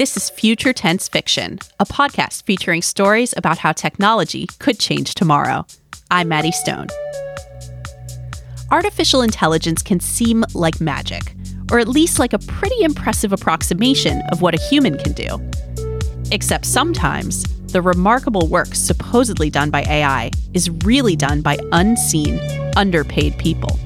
[0.00, 5.66] This is Future Tense Fiction, a podcast featuring stories about how technology could change tomorrow.
[6.10, 6.86] I'm Maddie Stone.
[8.70, 11.34] Artificial intelligence can seem like magic,
[11.70, 15.38] or at least like a pretty impressive approximation of what a human can do.
[16.32, 22.40] Except sometimes, the remarkable work supposedly done by AI is really done by unseen,
[22.74, 23.78] underpaid people.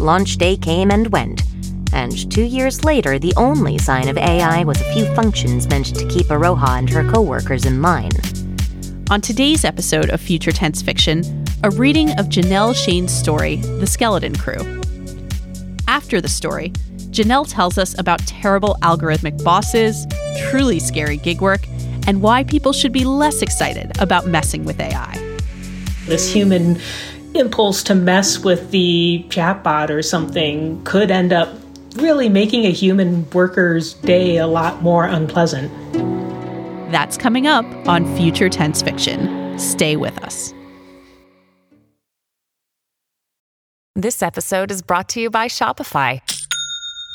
[0.00, 1.44] Launch day came and went,
[1.92, 6.08] and two years later, the only sign of AI was a few functions meant to
[6.08, 8.10] keep Aroha and her coworkers in line.
[9.10, 14.34] On today's episode of Future Tense Fiction, a reading of Janelle Shane's story, The Skeleton
[14.34, 14.80] Crew.
[15.86, 16.70] After the story,
[17.10, 20.06] Janelle tells us about terrible algorithmic bosses,
[20.48, 21.66] truly scary gig work,
[22.06, 25.18] and why people should be less excited about messing with AI.
[26.06, 26.80] This human
[27.34, 31.61] impulse to mess with the chatbot or something could end up
[31.96, 35.72] really making a human worker's day a lot more unpleasant.
[36.92, 39.58] That's coming up on Future Tense Fiction.
[39.58, 40.52] Stay with us.
[43.94, 46.20] This episode is brought to you by Shopify.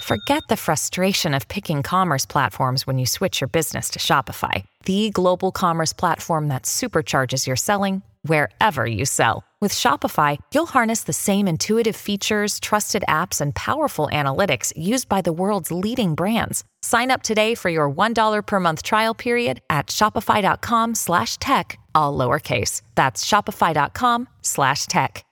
[0.03, 5.09] Forget the frustration of picking commerce platforms when you switch your business to Shopify, the
[5.09, 9.44] global commerce platform that supercharges your selling wherever you sell.
[9.60, 15.22] With Shopify, you'll harness the same intuitive features, trusted apps, and powerful analytics used by
[15.22, 16.64] the world's leading brands.
[16.84, 22.16] Sign up today for your $1 per month trial period at shopify.com slash tech, all
[22.18, 22.82] lowercase.
[22.94, 25.23] That's shopify.com slash tech.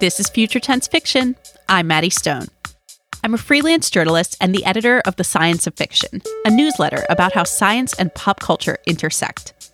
[0.00, 1.34] This is Future Tense Fiction.
[1.68, 2.46] I'm Maddie Stone.
[3.24, 7.32] I'm a freelance journalist and the editor of The Science of Fiction, a newsletter about
[7.32, 9.72] how science and pop culture intersect.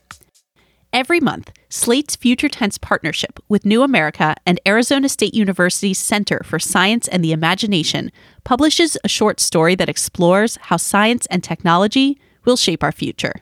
[0.95, 6.59] Every month, Slate's Future Tense partnership with New America and Arizona State University's Center for
[6.59, 8.11] Science and the Imagination
[8.45, 13.35] publishes a short story that explores how science and technology will shape our future.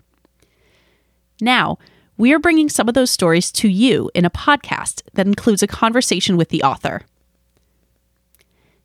[1.40, 1.78] Now,
[2.16, 5.68] we are bringing some of those stories to you in a podcast that includes a
[5.68, 7.02] conversation with the author.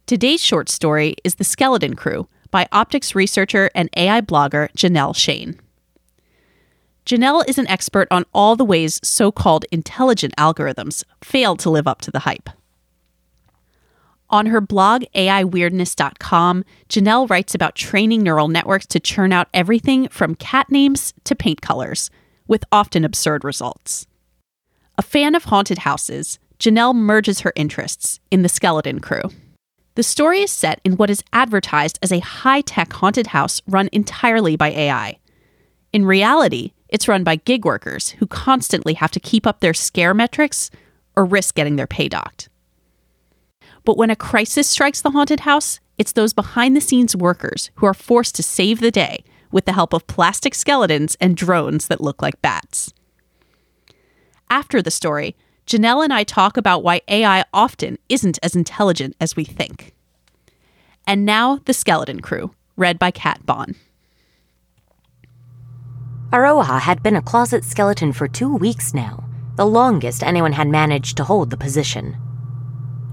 [0.08, 5.60] Today's short story is The Skeleton Crew by optics researcher and AI blogger Janelle Shane.
[7.06, 11.88] Janelle is an expert on all the ways so called intelligent algorithms fail to live
[11.88, 12.50] up to the hype.
[14.30, 20.36] On her blog, AIWeirdness.com, Janelle writes about training neural networks to churn out everything from
[20.36, 22.10] cat names to paint colors,
[22.48, 24.08] with often absurd results.
[24.98, 29.24] A fan of haunted houses, Janelle merges her interests in the Skeleton Crew.
[29.98, 33.90] The story is set in what is advertised as a high tech haunted house run
[33.92, 35.18] entirely by AI.
[35.92, 40.14] In reality, it's run by gig workers who constantly have to keep up their scare
[40.14, 40.70] metrics
[41.16, 42.48] or risk getting their pay docked.
[43.86, 47.88] But when a crisis strikes the haunted house, it's those behind the scenes workers who
[47.88, 52.02] are forced to save the day with the help of plastic skeletons and drones that
[52.02, 52.94] look like bats.
[54.48, 55.36] After the story,
[55.68, 59.94] Janelle and I talk about why AI often isn't as intelligent as we think.
[61.06, 63.76] And now, The Skeleton Crew, read by Kat Bohn.
[66.32, 69.26] Aroha had been a closet skeleton for two weeks now,
[69.58, 72.16] the longest anyone had managed to hold the position.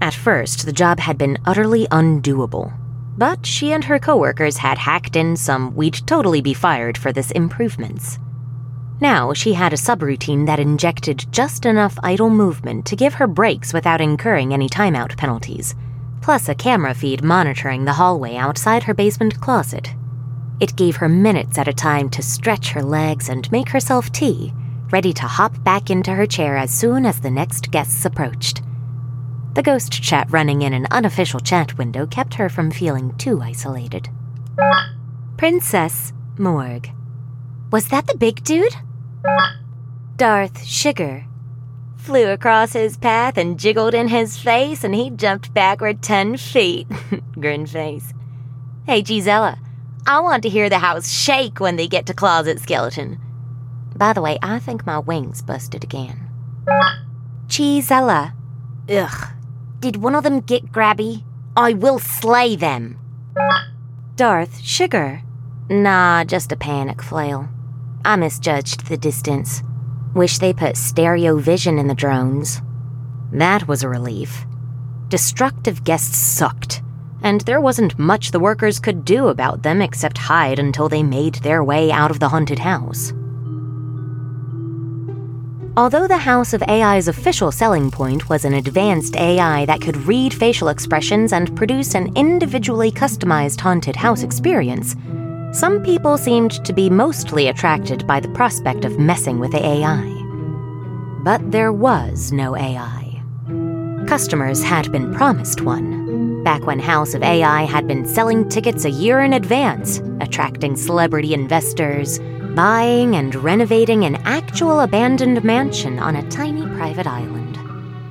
[0.01, 2.73] At first, the job had been utterly undoable,
[3.17, 7.31] but she and her coworkers had hacked in some we'd totally be fired for this
[7.31, 8.17] improvements.
[9.01, 13.73] Now she had a subroutine that injected just enough idle movement to give her breaks
[13.73, 15.75] without incurring any timeout penalties,
[16.21, 19.93] plus a camera feed monitoring the hallway outside her basement closet.
[20.61, 24.53] It gave her minutes at a time to stretch her legs and make herself tea,
[24.91, 28.61] ready to hop back into her chair as soon as the next guests approached.
[29.55, 34.07] The ghost chat running in an unofficial chat window kept her from feeling too isolated.
[35.37, 36.94] Princess Morg.
[37.75, 38.73] Was that the big dude?
[40.15, 41.25] Darth Sugar.
[41.97, 46.87] Flew across his path and jiggled in his face, and he jumped backward ten feet.
[47.33, 48.13] Grin face.
[48.85, 49.59] Hey, Gisela,
[50.07, 53.19] I want to hear the house shake when they get to Closet Skeleton.
[53.93, 56.29] By the way, I think my wings busted again.
[57.49, 58.35] Gisela.
[58.87, 59.27] Ugh.
[59.81, 61.25] Did one of them get grabby?
[61.57, 62.97] I will slay them.
[64.15, 65.23] Darth Sugar.
[65.69, 67.49] Nah, just a panic flail.
[68.05, 69.63] I misjudged the distance.
[70.13, 72.61] Wish they put stereo vision in the drones.
[73.31, 74.45] That was a relief.
[75.07, 76.83] Destructive guests sucked,
[77.23, 81.35] and there wasn't much the workers could do about them except hide until they made
[81.35, 83.11] their way out of the haunted house.
[85.75, 90.33] Although the House of AI's official selling point was an advanced AI that could read
[90.33, 94.95] facial expressions and produce an individually customized haunted house experience,
[95.55, 100.03] some people seemed to be mostly attracted by the prospect of messing with AI.
[101.23, 103.23] But there was no AI.
[104.05, 108.89] Customers had been promised one, back when House of AI had been selling tickets a
[108.89, 112.19] year in advance, attracting celebrity investors,
[112.53, 117.57] buying and renovating an actual abandoned mansion on a tiny private island.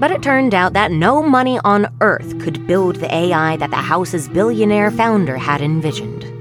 [0.00, 3.76] But it turned out that no money on earth could build the AI that the
[3.76, 6.33] house's billionaire founder had envisioned.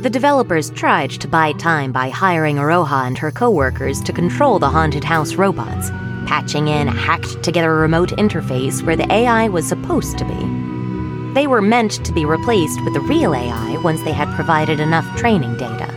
[0.00, 4.70] The developers tried to buy time by hiring Aroha and her coworkers to control the
[4.70, 5.90] haunted house robots,
[6.26, 11.34] patching in a hacked together remote interface where the AI was supposed to be.
[11.34, 15.04] They were meant to be replaced with the real AI once they had provided enough
[15.18, 15.92] training data.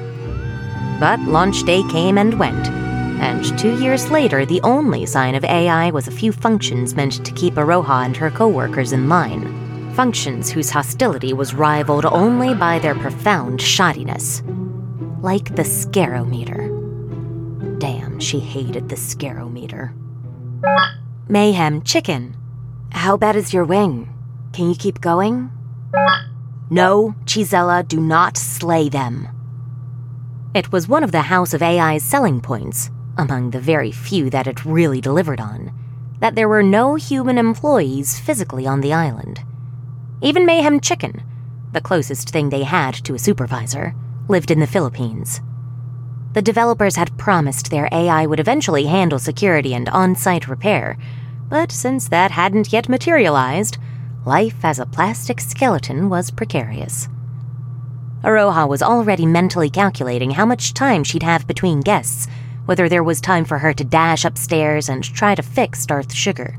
[1.00, 5.91] But launch day came and went, and two years later, the only sign of AI
[5.91, 9.62] was a few functions meant to keep Aroha and her coworkers in line.
[9.95, 14.41] Functions whose hostility was rivaled only by their profound shoddiness.
[15.21, 16.67] Like the scarometer.
[17.79, 19.93] Damn, she hated the scarometer.
[21.29, 22.35] Mayhem Chicken.
[22.91, 24.11] How bad is your wing?
[24.51, 25.51] Can you keep going?
[26.71, 29.27] No, Chisella, do not slay them.
[30.55, 34.47] It was one of the House of AI's selling points, among the very few that
[34.47, 35.71] it really delivered on,
[36.19, 39.43] that there were no human employees physically on the island.
[40.23, 41.21] Even Mayhem Chicken,
[41.73, 43.93] the closest thing they had to a supervisor,
[44.29, 45.41] lived in the Philippines.
[46.31, 50.97] The developers had promised their AI would eventually handle security and on site repair,
[51.49, 53.77] but since that hadn't yet materialized,
[54.25, 57.09] life as a plastic skeleton was precarious.
[58.23, 62.29] Aroha was already mentally calculating how much time she'd have between guests,
[62.65, 66.57] whether there was time for her to dash upstairs and try to fix Darth Sugar.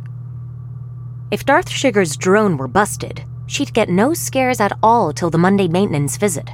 [1.30, 5.68] If Darth Sugar's drone were busted, she'd get no scares at all till the Monday
[5.68, 6.50] maintenance visit.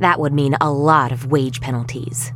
[0.00, 2.32] That would mean a lot of wage penalties.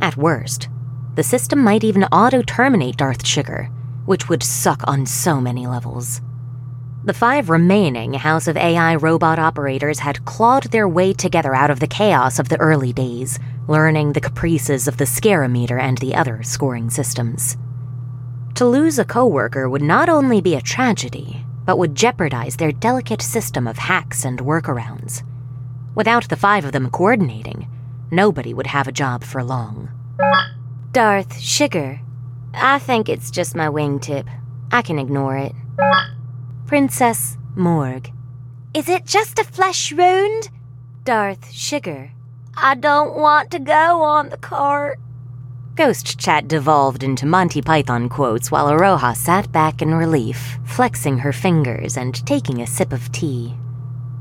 [0.00, 0.68] At worst,
[1.14, 3.70] the system might even auto terminate Darth Sugar,
[4.04, 6.20] which would suck on so many levels.
[7.04, 11.78] The five remaining House of AI robot operators had clawed their way together out of
[11.78, 16.42] the chaos of the early days, learning the caprices of the scarometer and the other
[16.42, 17.56] scoring systems.
[18.54, 23.22] To lose a coworker would not only be a tragedy, but would jeopardize their delicate
[23.22, 25.22] system of hacks and workarounds.
[25.94, 27.68] Without the five of them coordinating,
[28.10, 29.88] nobody would have a job for long.
[30.92, 32.00] Darth, sugar.
[32.52, 34.28] I think it's just my wingtip.
[34.70, 35.52] I can ignore it.
[36.66, 38.10] Princess Morg.
[38.74, 40.50] Is it just a flesh wound?
[41.04, 42.10] Darth Sugar.
[42.56, 44.98] I don't want to go on the cart.
[45.76, 51.32] Ghost chat devolved into Monty Python quotes while Aroha sat back in relief, flexing her
[51.32, 53.56] fingers and taking a sip of tea.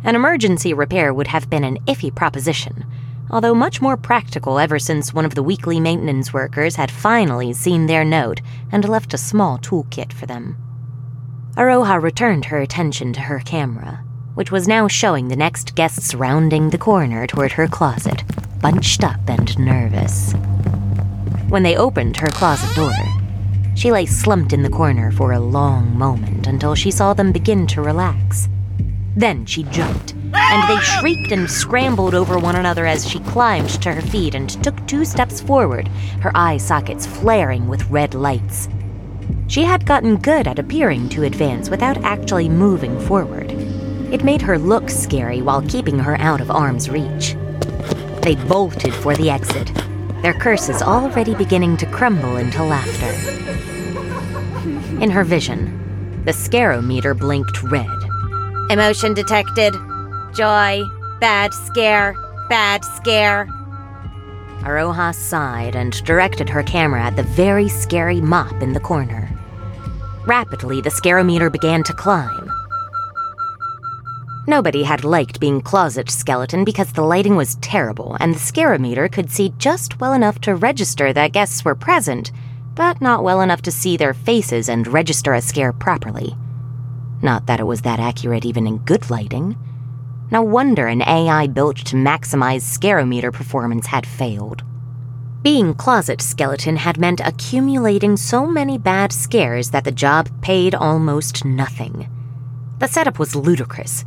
[0.04, 2.88] An emergency repair would have been an iffy proposition,
[3.30, 7.86] although much more practical ever since one of the weekly maintenance workers had finally seen
[7.86, 8.42] their note
[8.72, 10.58] and left a small toolkit for them.
[11.56, 14.04] Aroha returned her attention to her camera,
[14.34, 18.24] which was now showing the next guests rounding the corner toward her closet,
[18.60, 20.34] bunched up and nervous.
[21.50, 22.94] When they opened her closet door,
[23.76, 27.68] she lay slumped in the corner for a long moment until she saw them begin
[27.68, 28.48] to relax.
[29.16, 33.94] Then she jumped, and they shrieked and scrambled over one another as she climbed to
[33.94, 35.88] her feet and took two steps forward,
[36.22, 38.70] her eye sockets flaring with red lights.
[39.48, 43.52] She had gotten good at appearing to advance without actually moving forward.
[44.12, 47.36] It made her look scary while keeping her out of arm's reach.
[48.22, 49.72] They bolted for the exit,
[50.24, 53.14] their curses already beginning to crumble into laughter.
[55.04, 57.86] In her vision, the scarometer blinked red.
[58.70, 59.74] Emotion detected.
[60.34, 60.84] Joy.
[61.20, 62.16] Bad scare.
[62.50, 63.46] Bad scare.
[64.62, 69.30] Aroha sighed and directed her camera at the very scary mop in the corner.
[70.26, 72.43] Rapidly, the scarometer began to climb.
[74.46, 79.32] Nobody had liked being closet skeleton because the lighting was terrible and the scarometer could
[79.32, 82.30] see just well enough to register that guests were present,
[82.76, 86.36] but not well enough to see their faces and register a scare properly.
[87.22, 89.56] Not that it was that accurate even in good lighting.
[90.30, 94.62] No wonder an AI built to maximize scarometer performance had failed.
[95.42, 101.46] Being closet skeleton had meant accumulating so many bad scares that the job paid almost
[101.46, 102.10] nothing.
[102.80, 104.04] The setup was ludicrous,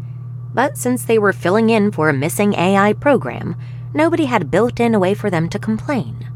[0.56, 3.54] but since they were filling in for a missing AI program,
[3.92, 6.30] nobody had built in a way for them to complain.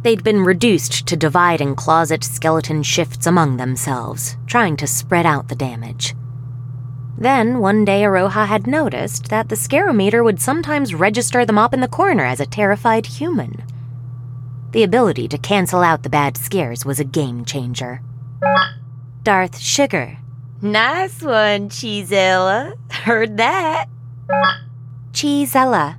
[0.00, 5.54] They'd been reduced to dividing closet skeleton shifts among themselves, trying to spread out the
[5.54, 6.14] damage.
[7.18, 11.82] Then, one day, Aroha had noticed that the scarometer would sometimes register them up in
[11.82, 13.62] the corner as a terrified human.
[14.70, 18.00] The ability to cancel out the bad scares was a game changer.
[19.22, 20.16] Darth Sugar.
[20.62, 22.74] Nice one, Cheezella.
[22.92, 23.86] Heard that.
[25.12, 25.96] Cheezella.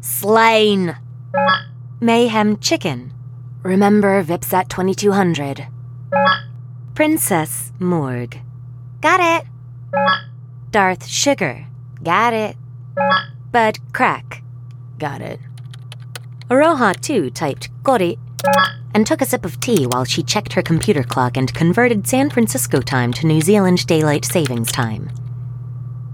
[0.00, 0.96] Slain.
[2.00, 3.12] Mayhem Chicken.
[3.64, 5.66] Remember VIPs at 2200.
[6.94, 8.38] Princess Morg.
[9.00, 9.48] Got it.
[10.70, 11.66] Darth Sugar.
[12.02, 12.56] Got it.
[13.50, 14.44] Bud Crack.
[14.98, 15.40] Got it.
[16.48, 18.18] Aroha, too, typed got it
[18.96, 22.30] and took a sip of tea while she checked her computer clock and converted San
[22.30, 25.10] Francisco time to New Zealand Daylight Savings Time.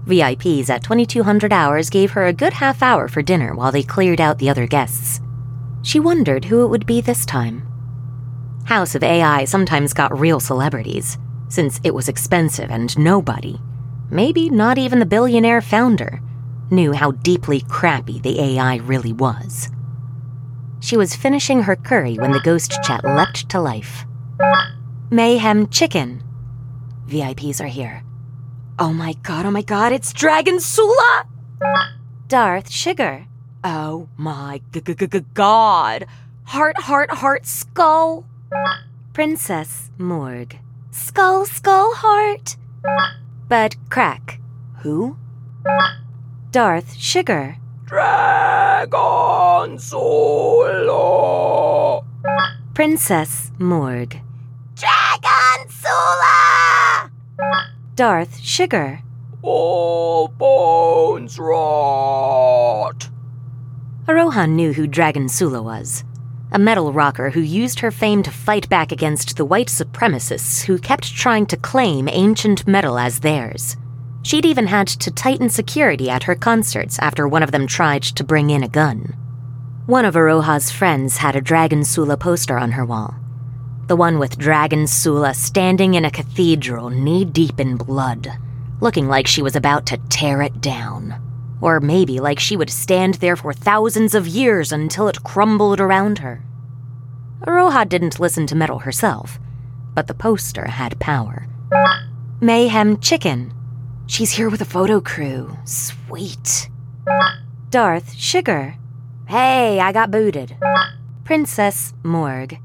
[0.05, 4.19] VIPs at 2200 hours gave her a good half hour for dinner while they cleared
[4.19, 5.21] out the other guests.
[5.81, 7.65] She wondered who it would be this time.
[8.65, 13.61] House of AI sometimes got real celebrities, since it was expensive and nobody,
[14.11, 16.19] maybe not even the billionaire founder,
[16.69, 19.69] knew how deeply crappy the AI really was.
[20.83, 24.03] She was finishing her curry when the ghost chat leapt to life.
[25.09, 26.21] Mayhem Chicken.
[27.07, 28.03] VIPs are here.
[28.77, 31.25] Oh my god, oh my god, it's Dragon Sula!
[32.27, 33.27] Darth Sugar.
[33.63, 36.05] Oh my g- g- g- god.
[36.43, 38.25] Heart, heart, heart, skull.
[39.13, 40.59] Princess Morg.
[40.91, 42.57] Skull, skull, heart.
[43.47, 44.41] Bud Crack.
[44.79, 45.15] Who?
[46.51, 47.55] Darth Sugar.
[47.93, 50.03] Dragon Solo.
[52.73, 54.19] Princess Morg.
[54.73, 57.11] Dragon Sula.
[57.93, 59.03] Darth Sugar.
[59.43, 63.09] All bones rot.
[64.07, 66.03] Arohan knew who Dragon Sula was.
[66.51, 70.79] A metal rocker who used her fame to fight back against the white supremacists who
[70.79, 73.77] kept trying to claim ancient metal as theirs.
[74.23, 78.23] She'd even had to tighten security at her concerts after one of them tried to
[78.23, 79.15] bring in a gun.
[79.85, 83.15] One of Aroha's friends had a Dragon Sula poster on her wall.
[83.87, 88.29] The one with Dragon Sula standing in a cathedral knee deep in blood,
[88.79, 91.21] looking like she was about to tear it down.
[91.59, 96.19] Or maybe like she would stand there for thousands of years until it crumbled around
[96.19, 96.41] her.
[97.41, 99.37] Aroha didn't listen to metal herself,
[99.93, 101.45] but the poster had power.
[102.39, 103.53] Mayhem Chicken
[104.13, 105.57] She's here with a photo crew.
[105.65, 106.69] Sweet.
[107.71, 108.75] Darth Sugar.
[109.27, 110.55] Hey, I got booted.
[111.23, 112.59] Princess Morg.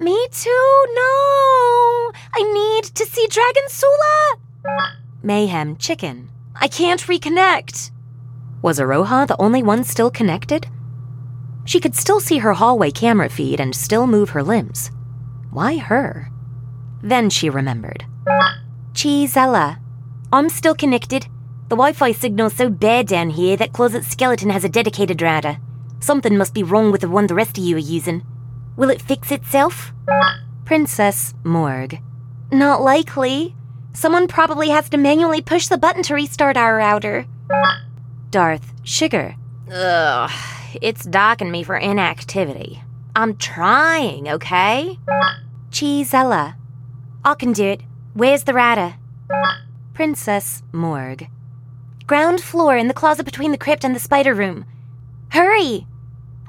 [0.00, 2.10] Me too, no!
[2.34, 4.38] I need to see Dragon Sula!
[5.22, 6.28] Mayhem Chicken.
[6.56, 7.92] I can't reconnect.
[8.60, 10.66] Was Aroha the only one still connected?
[11.64, 14.90] She could still see her hallway camera feed and still move her limbs.
[15.52, 16.32] Why her?
[17.04, 18.04] Then she remembered.
[18.94, 19.81] Cheezella.
[20.32, 21.26] I'm still connected.
[21.68, 25.58] The Wi Fi signal's so bad down here that Closet Skeleton has a dedicated router.
[26.00, 28.22] Something must be wrong with the one the rest of you are using.
[28.74, 29.92] Will it fix itself?
[30.64, 32.00] Princess Morg.
[32.50, 33.54] Not likely.
[33.92, 37.26] Someone probably has to manually push the button to restart our router.
[38.30, 39.36] Darth Sugar.
[39.70, 40.30] Ugh,
[40.80, 42.82] it's docking me for inactivity.
[43.14, 44.98] I'm trying, okay?
[45.70, 46.54] Cheezella.
[47.22, 47.82] I can do it.
[48.14, 48.94] Where's the router?
[50.02, 51.28] Princess Morg.
[52.08, 54.64] Ground floor in the closet between the crypt and the spider room.
[55.28, 55.86] Hurry!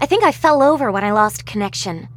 [0.02, 2.08] I think I fell over when I lost connection.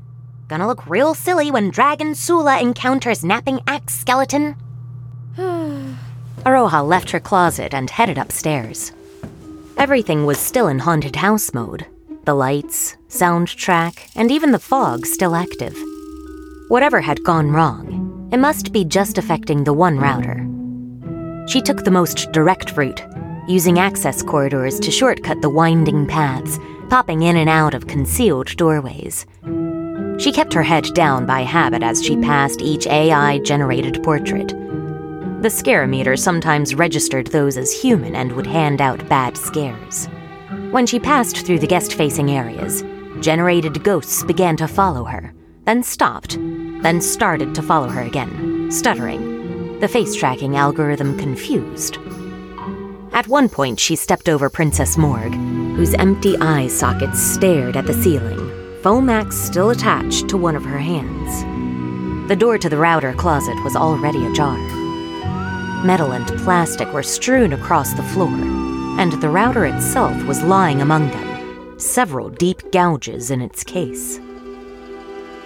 [0.49, 4.57] Gonna look real silly when Dragon Sula encounters Napping Axe Skeleton.
[5.37, 8.93] Aroha left her closet and headed upstairs.
[9.77, 11.85] Everything was still in haunted house mode.
[12.25, 15.77] The lights, soundtrack, and even the fog still active.
[16.69, 20.46] Whatever had gone wrong, it must be just affecting the one router.
[21.47, 23.05] She took the most direct route,
[23.47, 26.59] using access corridors to shortcut the winding paths,
[26.91, 29.27] popping in and out of concealed doorways.
[30.19, 34.49] She kept her head down by habit as she passed each AI generated portrait.
[34.49, 40.09] The scarometer sometimes registered those as human and would hand out bad scares.
[40.73, 42.83] When she passed through the guest facing areas,
[43.21, 45.33] generated ghosts began to follow her,
[45.65, 46.39] then stopped,
[46.83, 49.36] then started to follow her again, stuttering,
[49.81, 51.99] the face tracking algorithm confused.
[53.13, 55.35] At one point, she stepped over Princess Morg,
[55.77, 58.39] whose empty eye sockets stared at the ceiling,
[58.83, 62.29] Fomax still attached to one of her hands.
[62.29, 64.57] The door to the router closet was already ajar.
[65.85, 68.33] Metal and plastic were strewn across the floor,
[68.99, 74.19] and the router itself was lying among them, several deep gouges in its case.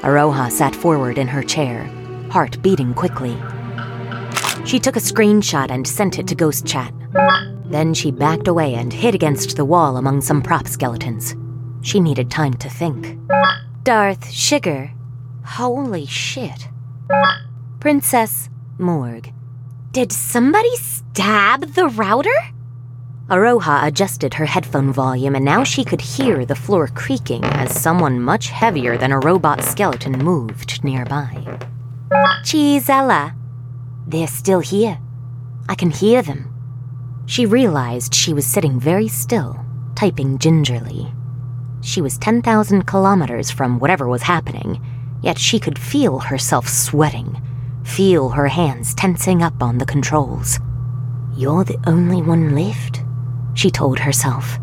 [0.03, 1.85] Aroha sat forward in her chair,
[2.31, 3.37] heart beating quickly.
[4.71, 6.95] She took a screenshot and sent it to Ghost Chat.
[7.65, 11.35] Then she backed away and hid against the wall among some prop skeletons.
[11.83, 13.19] She needed time to think.
[13.83, 14.93] Darth Sugar.
[15.45, 16.69] Holy shit.
[17.81, 18.49] Princess
[18.79, 19.33] Morg.
[19.91, 22.39] Did somebody stab the router?
[23.29, 28.21] Aroha adjusted her headphone volume and now she could hear the floor creaking as someone
[28.21, 31.59] much heavier than a robot skeleton moved nearby.
[32.45, 33.35] Chisella.
[34.11, 34.99] They're still here.
[35.69, 36.53] I can hear them.
[37.27, 39.65] She realized she was sitting very still,
[39.95, 41.15] typing gingerly.
[41.81, 44.85] She was 10,000 kilometers from whatever was happening,
[45.23, 47.41] yet she could feel herself sweating,
[47.85, 50.59] feel her hands tensing up on the controls.
[51.37, 53.05] You're the only one left,
[53.55, 54.59] she told herself.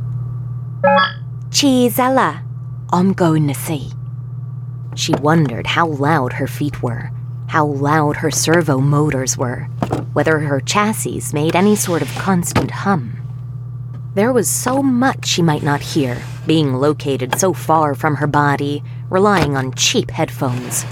[1.51, 2.44] Chisella,
[2.92, 3.92] I'm going to see.
[4.96, 7.12] She wondered how loud her feet were,
[7.48, 9.62] how loud her servo motors were,
[10.13, 13.18] whether her chassis made any sort of constant hum.
[14.13, 18.84] There was so much she might not hear, being located so far from her body,
[19.10, 20.86] relying on cheap headphones.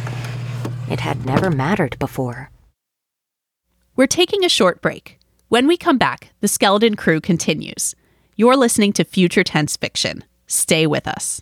[0.90, 2.52] It had never mattered before.
[3.96, 5.20] We're taking a short break.
[5.50, 7.96] When we come back, the Skeleton Crew continues.
[8.36, 10.24] You're listening to Future Tense Fiction.
[10.48, 11.42] Stay with us.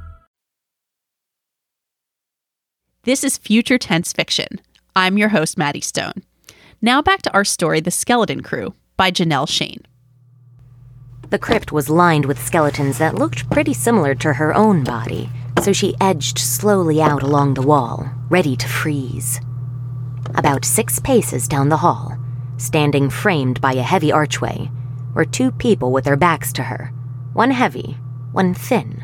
[3.03, 4.61] This is Future Tense Fiction.
[4.95, 6.21] I'm your host, Maddie Stone.
[6.83, 9.81] Now back to our story, The Skeleton Crew by Janelle Shane.
[11.31, 15.31] The crypt was lined with skeletons that looked pretty similar to her own body,
[15.63, 19.41] so she edged slowly out along the wall, ready to freeze.
[20.35, 22.15] About six paces down the hall,
[22.57, 24.69] standing framed by a heavy archway,
[25.15, 26.93] were two people with their backs to her
[27.33, 27.97] one heavy,
[28.31, 29.03] one thin,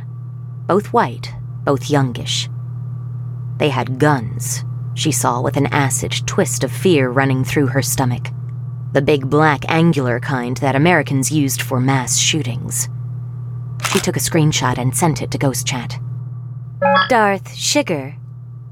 [0.67, 2.47] both white, both youngish.
[3.57, 8.29] They had guns, she saw with an acid twist of fear running through her stomach.
[8.93, 12.89] The big black angular kind that Americans used for mass shootings.
[13.91, 15.99] She took a screenshot and sent it to Ghost Chat.
[17.09, 18.15] Darth Sugar.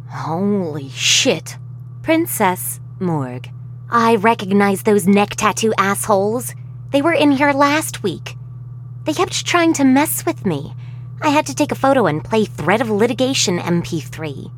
[0.10, 1.58] Holy shit.
[2.02, 3.50] Princess Morg.
[3.90, 6.56] I recognize those neck tattoo assholes.
[6.92, 8.36] They were in here last week.
[9.04, 10.74] They kept trying to mess with me.
[11.22, 14.52] I had to take a photo and play Threat of Litigation MP3.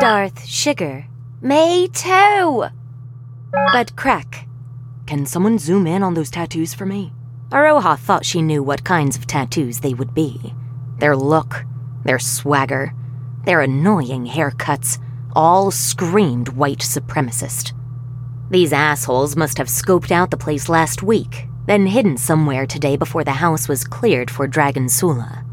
[0.00, 1.06] Darth Sugar.
[1.40, 2.66] Me too!
[3.72, 4.46] But Crack.
[5.06, 7.12] Can someone zoom in on those tattoos for me?
[7.50, 10.54] Aroha thought she knew what kinds of tattoos they would be.
[10.98, 11.64] Their look,
[12.04, 12.92] their swagger,
[13.44, 14.98] their annoying haircuts,
[15.34, 17.72] all screamed white supremacist.
[18.50, 23.24] These assholes must have scoped out the place last week, then hidden somewhere today before
[23.24, 25.44] the house was cleared for Dragon Sula.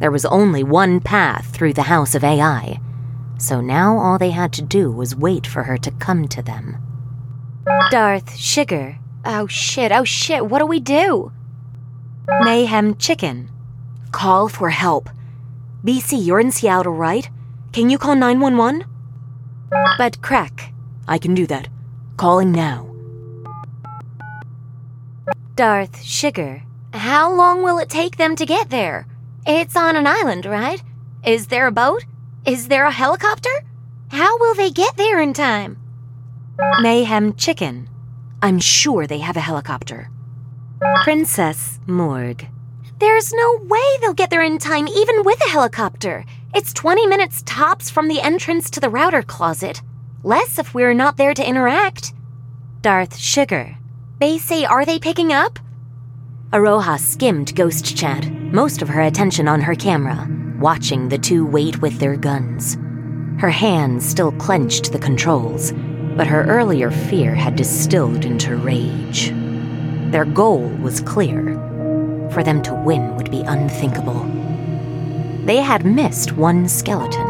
[0.00, 2.80] There was only one path through the House of AI,
[3.40, 6.76] so now all they had to do was wait for her to come to them.
[7.90, 8.98] Darth Sugar.
[9.24, 11.32] Oh shit, oh shit, what do we do?
[12.42, 13.50] Mayhem Chicken.
[14.12, 15.08] Call for help.
[15.84, 17.28] BC, you're in Seattle, right?
[17.72, 18.84] Can you call 911?
[19.98, 20.72] But Crack.
[21.08, 21.68] I can do that.
[22.16, 22.86] Calling now.
[25.54, 26.62] Darth Sugar.
[26.92, 29.06] How long will it take them to get there?
[29.46, 30.82] It's on an island, right?
[31.24, 32.04] Is there a boat?
[32.46, 33.50] Is there a helicopter?
[34.10, 35.78] How will they get there in time?
[36.80, 37.88] Mayhem Chicken.
[38.40, 40.08] I'm sure they have a helicopter.
[41.04, 42.46] Princess Morg.
[42.98, 46.24] There's no way they'll get there in time, even with a helicopter.
[46.54, 49.82] It's 20 minutes tops from the entrance to the router closet.
[50.22, 52.14] Less if we're not there to interact.
[52.80, 53.76] Darth Sugar.
[54.18, 55.58] They say, are they picking up?
[56.52, 60.26] Aroha skimmed Ghost Chat, most of her attention on her camera,
[60.60, 62.76] watching the two wait with their guns.
[63.40, 65.72] Her hands still clenched the controls,
[66.16, 69.30] but her earlier fear had distilled into rage.
[70.12, 71.54] Their goal was clear.
[72.30, 74.24] For them to win would be unthinkable.
[75.46, 77.26] They had missed one skeleton,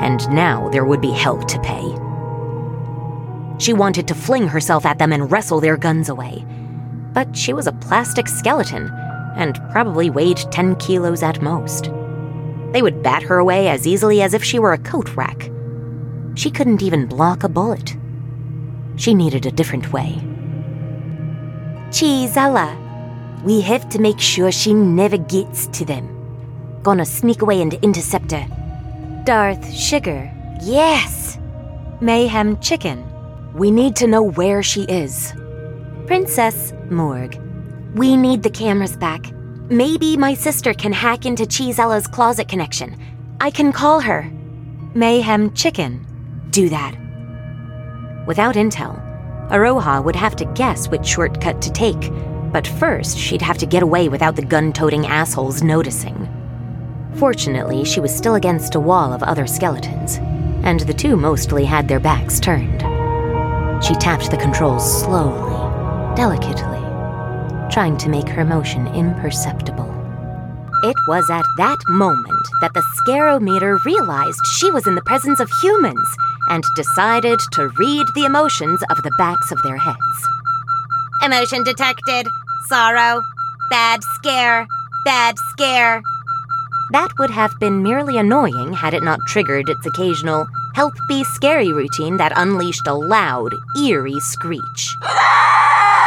[0.00, 1.82] and now there would be hell to pay.
[3.58, 6.44] She wanted to fling herself at them and wrestle their guns away.
[7.14, 8.90] But she was a plastic skeleton
[9.36, 11.90] and probably weighed 10 kilos at most.
[12.74, 15.48] They would bat her away as easily as if she were a coat rack.
[16.34, 17.96] She couldn't even block a bullet.
[18.96, 20.20] She needed a different way.
[21.90, 22.74] Chisella,
[23.44, 26.08] we have to make sure she never gets to them.
[26.82, 28.44] Gonna sneak away and intercept her.
[29.24, 30.28] Darth Sugar,
[30.60, 31.38] yes.
[32.00, 33.04] Mayhem Chicken,
[33.54, 35.32] we need to know where she is.
[36.06, 37.40] Princess Morg,
[37.94, 39.33] we need the cameras back.
[39.70, 42.98] Maybe my sister can hack into Chisella's closet connection.
[43.40, 44.30] I can call her.
[44.92, 46.04] Mayhem Chicken,
[46.50, 46.94] do that.
[48.26, 49.00] Without intel,
[49.48, 52.12] Aroha would have to guess which shortcut to take,
[52.52, 56.28] but first she'd have to get away without the gun toting assholes noticing.
[57.14, 60.18] Fortunately, she was still against a wall of other skeletons,
[60.62, 62.82] and the two mostly had their backs turned.
[63.82, 66.83] She tapped the controls slowly, delicately,
[67.74, 69.90] trying to make her motion imperceptible.
[70.84, 75.50] It was at that moment that the scarometer realized she was in the presence of
[75.60, 76.16] humans
[76.50, 80.28] and decided to read the emotions of the backs of their heads.
[81.24, 82.28] Emotion detected.
[82.68, 83.20] Sorrow.
[83.70, 84.68] Bad scare.
[85.04, 86.00] Bad scare.
[86.92, 91.72] That would have been merely annoying had it not triggered its occasional help be scary
[91.72, 94.96] routine that unleashed a loud, eerie screech.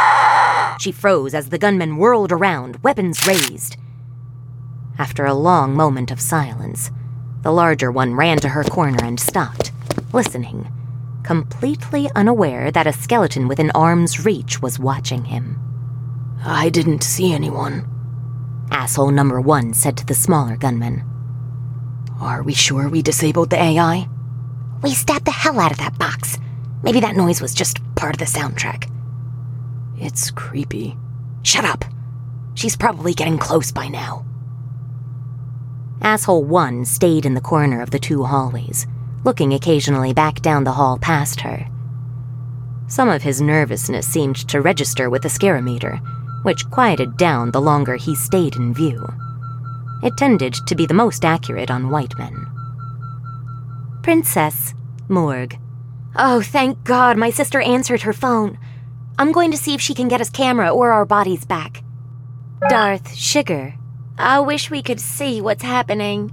[0.78, 3.76] She froze as the gunmen whirled around, weapons raised.
[4.96, 6.90] After a long moment of silence,
[7.42, 9.72] the larger one ran to her corner and stopped,
[10.12, 10.72] listening,
[11.24, 15.58] completely unaware that a skeleton within arm's reach was watching him.
[16.44, 17.88] I didn't see anyone,
[18.70, 21.04] asshole number one said to the smaller gunman.
[22.20, 24.08] Are we sure we disabled the AI?
[24.82, 26.38] We stabbed the hell out of that box.
[26.82, 28.88] Maybe that noise was just part of the soundtrack.
[30.00, 30.96] It's creepy.
[31.42, 31.84] Shut up.
[32.54, 34.24] She's probably getting close by now.
[36.02, 38.86] Asshole 1 stayed in the corner of the two hallways,
[39.24, 41.66] looking occasionally back down the hall past her.
[42.86, 46.00] Some of his nervousness seemed to register with the scarometer,
[46.44, 49.06] which quieted down the longer he stayed in view.
[50.02, 52.46] It tended to be the most accurate on white men.
[54.02, 54.74] Princess,
[55.08, 55.58] Morg.
[56.16, 58.58] Oh, thank God my sister answered her phone.
[59.20, 61.82] I'm going to see if she can get us camera or our bodies back.
[62.68, 63.74] Darth Sugar.
[64.16, 66.32] I wish we could see what's happening.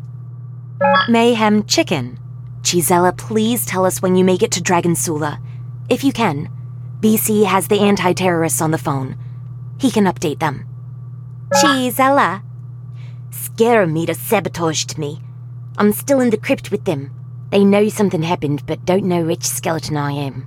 [1.10, 2.20] Mayhem Chicken.
[2.62, 5.40] Chisella, please tell us when you make it to Dragon Sula.
[5.90, 6.50] If you can.
[7.00, 9.18] BC has the anti terrorists on the phone.
[9.80, 10.68] He can update them.
[11.56, 12.44] Chisella.
[13.32, 15.22] Scarometer sabotaged me.
[15.78, 17.12] I'm still in the crypt with them.
[17.50, 20.46] They know something happened, but don't know which skeleton I am.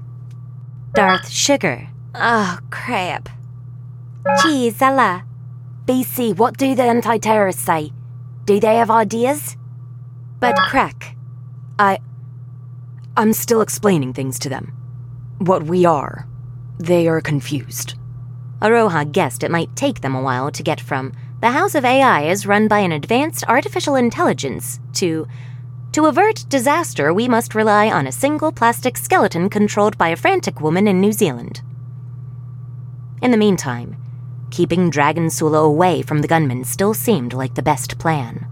[0.94, 1.88] Darth Sugar.
[2.14, 3.28] Oh, crap.
[4.40, 5.24] Chisella.
[5.86, 7.92] BC, what do the anti terrorists say?
[8.44, 9.56] Do they have ideas?
[10.40, 11.16] But crack.
[11.78, 11.98] I.
[13.16, 14.72] I'm still explaining things to them.
[15.38, 16.26] What we are.
[16.78, 17.94] They are confused.
[18.60, 22.22] Aroha guessed it might take them a while to get from the House of AI
[22.22, 25.28] is run by an advanced artificial intelligence to
[25.92, 30.60] to avert disaster, we must rely on a single plastic skeleton controlled by a frantic
[30.60, 31.62] woman in New Zealand.
[33.20, 33.96] In the meantime,
[34.50, 38.46] keeping Dragon Sula away from the gunmen still seemed like the best plan.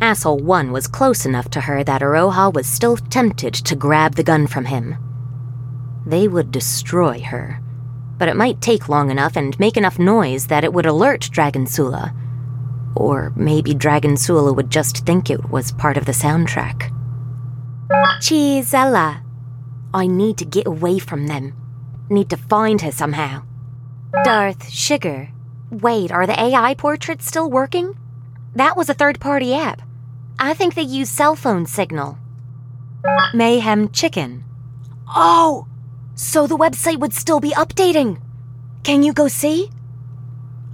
[0.00, 4.22] Asshole 1 was close enough to her that Aroha was still tempted to grab the
[4.22, 4.96] gun from him.
[6.06, 7.60] They would destroy her,
[8.16, 11.66] but it might take long enough and make enough noise that it would alert Dragon
[11.66, 12.14] Sula.
[12.94, 16.94] Or maybe Dragon Sula would just think it was part of the soundtrack.
[18.20, 19.22] Chisella.
[19.92, 21.54] I need to get away from them.
[22.10, 23.42] Need to find her somehow.
[24.24, 25.28] Darth Sugar.
[25.70, 27.96] Wait, are the AI portraits still working?
[28.54, 29.82] That was a third party app.
[30.38, 32.18] I think they use cell phone signal.
[33.34, 34.44] Mayhem Chicken.
[35.08, 35.66] Oh!
[36.14, 38.20] So the website would still be updating.
[38.82, 39.70] Can you go see?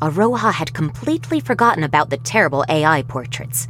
[0.01, 3.69] Aroha had completely forgotten about the terrible AI portraits.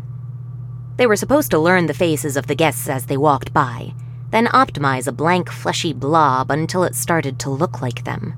[0.97, 3.95] They were supposed to learn the faces of the guests as they walked by,
[4.31, 8.35] then optimize a blank, fleshy blob until it started to look like them.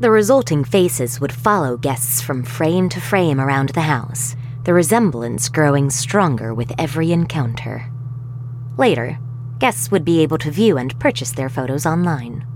[0.00, 5.48] The resulting faces would follow guests from frame to frame around the house, the resemblance
[5.48, 7.90] growing stronger with every encounter.
[8.76, 9.18] Later,
[9.58, 12.46] guests would be able to view and purchase their photos online.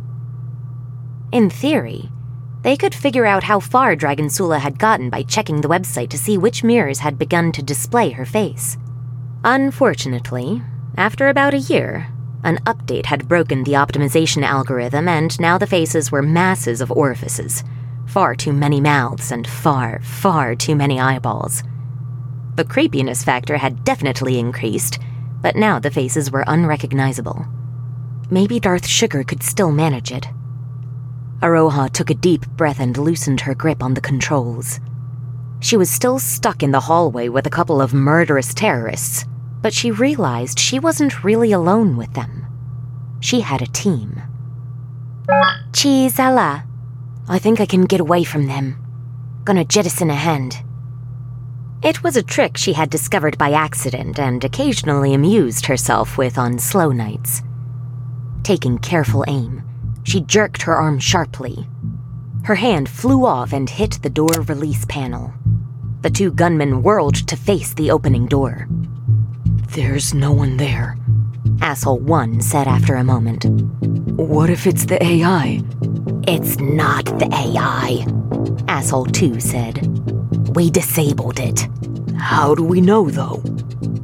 [1.31, 2.11] In theory,
[2.63, 6.19] they could figure out how far Dragon Sula had gotten by checking the website to
[6.19, 8.77] see which mirrors had begun to display her face.
[9.45, 10.63] Unfortunately,
[10.97, 12.09] after about a year,
[12.47, 17.65] an update had broken the optimization algorithm, and now the faces were masses of orifices.
[18.07, 21.65] Far too many mouths and far, far too many eyeballs.
[22.55, 25.01] The creepiness factor had definitely increased,
[25.43, 27.45] but now the faces were unrecognizable.
[28.31, 30.27] Maybe Darth Sugar could still manage it.
[31.41, 34.79] Aroha took a deep breath and loosened her grip on the controls.
[35.59, 39.25] She was still stuck in the hallway with a couple of murderous terrorists,
[39.67, 42.47] but she realized she wasn't really alone with them.
[43.19, 44.23] She had a team.
[45.73, 46.63] Chisella.
[47.29, 48.77] I think I can get away from them.
[49.43, 50.59] Gonna jettison a hand.
[51.83, 56.61] It was a trick she had discovered by accident and occasionally amused herself with on
[56.61, 57.43] slow nights.
[58.45, 59.65] Taking careful aim,
[60.05, 61.67] she jerked her arm sharply.
[62.45, 65.35] Her hand flew off and hit the door release panel.
[66.03, 68.69] The two gunmen whirled to face the opening door.
[69.75, 70.97] There's no one there,
[71.61, 73.45] Asshole 1 said after a moment.
[74.17, 75.63] What if it's the AI?
[76.27, 78.07] It's not the AI,
[78.69, 79.87] Asshole 2 said.
[80.57, 81.69] We disabled it.
[82.17, 83.43] How do we know, though?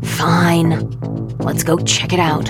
[0.02, 0.90] Fine.
[1.38, 2.44] Let's go check it out.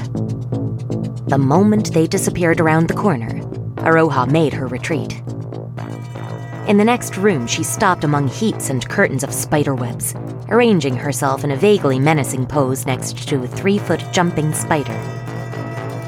[1.29, 3.29] The moment they disappeared around the corner,
[3.77, 5.22] Aroha made her retreat.
[6.69, 10.15] In the next room, she stopped among heaps and curtains of spiderwebs,
[10.49, 14.93] arranging herself in a vaguely menacing pose next to a three foot jumping spider.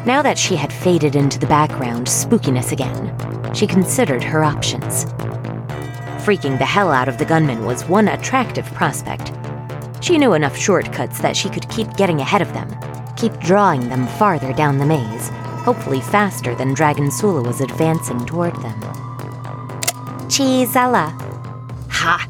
[0.07, 3.13] Now that she had faded into the background spookiness again,
[3.53, 5.07] she considered her options.
[6.23, 9.33] Freaking the hell out of the gunman was one attractive prospect.
[10.01, 12.73] She knew enough shortcuts that she could keep getting ahead of them,
[13.17, 15.31] keep drawing them farther down the maze,
[15.65, 19.04] hopefully faster than Dragon Sula was advancing toward them.
[20.35, 21.13] Chisella.
[21.93, 22.29] Ha!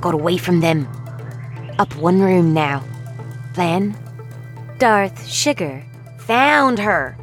[0.00, 0.88] Got away from them.
[1.78, 2.82] Up one room now.
[3.54, 3.96] Then,
[4.78, 5.84] Darth Sugar.
[6.18, 7.16] Found her!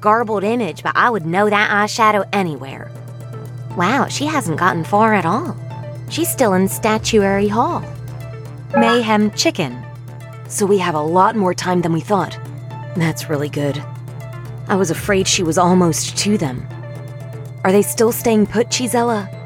[0.00, 2.90] Garbled image, but I would know that eyeshadow anywhere.
[3.76, 5.54] Wow, she hasn't gotten far at all.
[6.08, 7.84] She's still in Statuary Hall.
[8.74, 9.84] Mayhem Chicken.
[10.48, 12.38] So we have a lot more time than we thought.
[12.96, 13.76] That's really good.
[14.68, 16.66] I was afraid she was almost to them.
[17.62, 19.36] Are they still staying put, Chisella?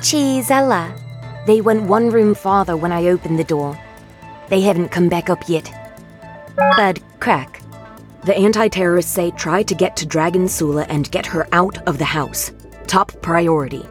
[0.00, 0.98] Chisella.
[1.46, 3.78] They went one room farther when I opened the door.
[4.48, 5.72] They haven't come back up yet.
[6.76, 7.62] Bud crack.
[8.24, 11.98] The anti terrorists say try to get to Dragon Sula and get her out of
[11.98, 12.52] the house.
[12.86, 13.84] Top priority.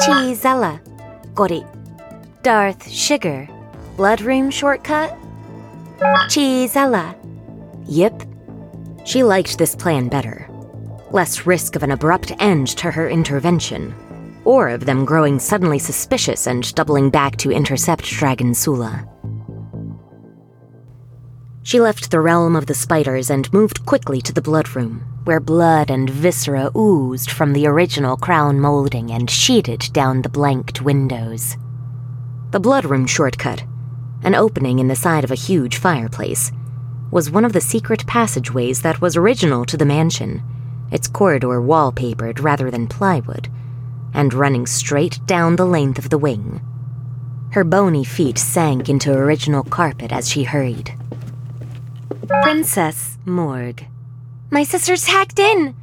[0.00, 0.80] Chisella.
[1.34, 1.66] Got it.
[2.42, 3.48] Darth Sugar.
[3.96, 5.16] Blood room shortcut?
[6.28, 7.14] Chisella.
[7.86, 8.22] Yep.
[9.04, 10.48] She liked this plan better.
[11.10, 13.94] Less risk of an abrupt end to her intervention,
[14.48, 19.06] or of them growing suddenly suspicious and doubling back to intercept Dragon Sula.
[21.62, 25.38] She left the realm of the spiders and moved quickly to the blood room, where
[25.38, 31.58] blood and viscera oozed from the original crown molding and sheeted down the blanked windows.
[32.50, 33.64] The blood room shortcut,
[34.22, 36.52] an opening in the side of a huge fireplace,
[37.10, 40.42] was one of the secret passageways that was original to the mansion,
[40.90, 43.50] its corridor wallpapered rather than plywood,
[44.18, 46.60] and running straight down the length of the wing.
[47.52, 50.92] Her bony feet sank into original carpet as she hurried.
[52.42, 53.86] Princess Morgue.
[54.50, 55.76] My sister's hacked in!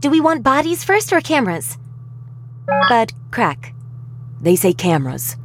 [0.00, 1.78] Do we want bodies first or cameras?
[2.88, 3.72] Bud crack.
[4.42, 5.36] They say cameras.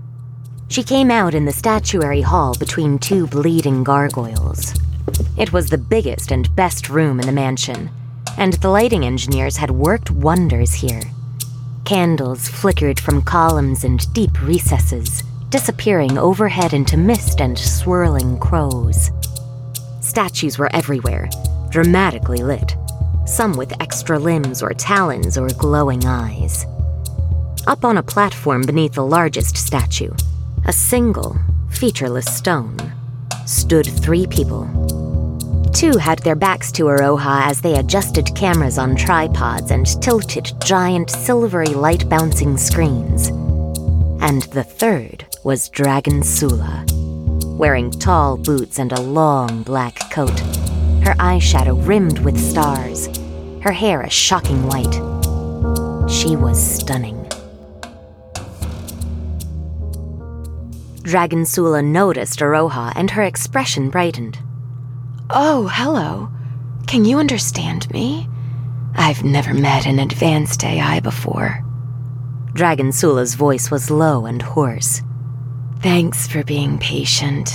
[0.67, 4.73] She came out in the statuary hall between two bleeding gargoyles.
[5.37, 7.89] It was the biggest and best room in the mansion,
[8.37, 11.01] and the lighting engineers had worked wonders here.
[11.85, 15.21] Candles flickered from columns and deep recesses,
[15.51, 19.11] disappearing overhead into mist and swirling crows.
[20.01, 21.29] Statues were everywhere,
[21.69, 22.75] dramatically lit,
[23.27, 26.65] some with extra limbs or talons or glowing eyes.
[27.67, 30.11] Up on a platform beneath the largest statue,
[30.65, 31.37] a single,
[31.69, 32.77] featureless stone,
[33.45, 35.04] stood three people.
[35.75, 41.09] Two had their backs to Aroha as they adjusted cameras on tripods and tilted giant
[41.09, 43.27] silvery light bouncing screens.
[44.23, 46.85] And the third was Dragon Sula,
[47.57, 50.39] wearing tall boots and a long black coat,
[51.03, 53.07] her eyeshadow rimmed with stars,
[53.61, 54.95] her hair a shocking white.
[56.09, 57.21] She was stunning.
[61.01, 64.37] Dragon Sula noticed Aroha and her expression brightened.
[65.31, 66.29] Oh, hello.
[66.85, 68.29] Can you understand me?
[68.95, 71.63] I've never met an advanced AI before.
[72.53, 75.01] Dragon Sula's voice was low and hoarse.
[75.79, 77.51] Thanks for being patient.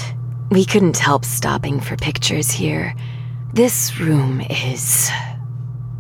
[0.51, 2.93] We couldn't help stopping for pictures here.
[3.53, 5.09] This room is.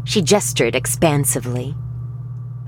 [0.04, 1.76] She gestured expansively.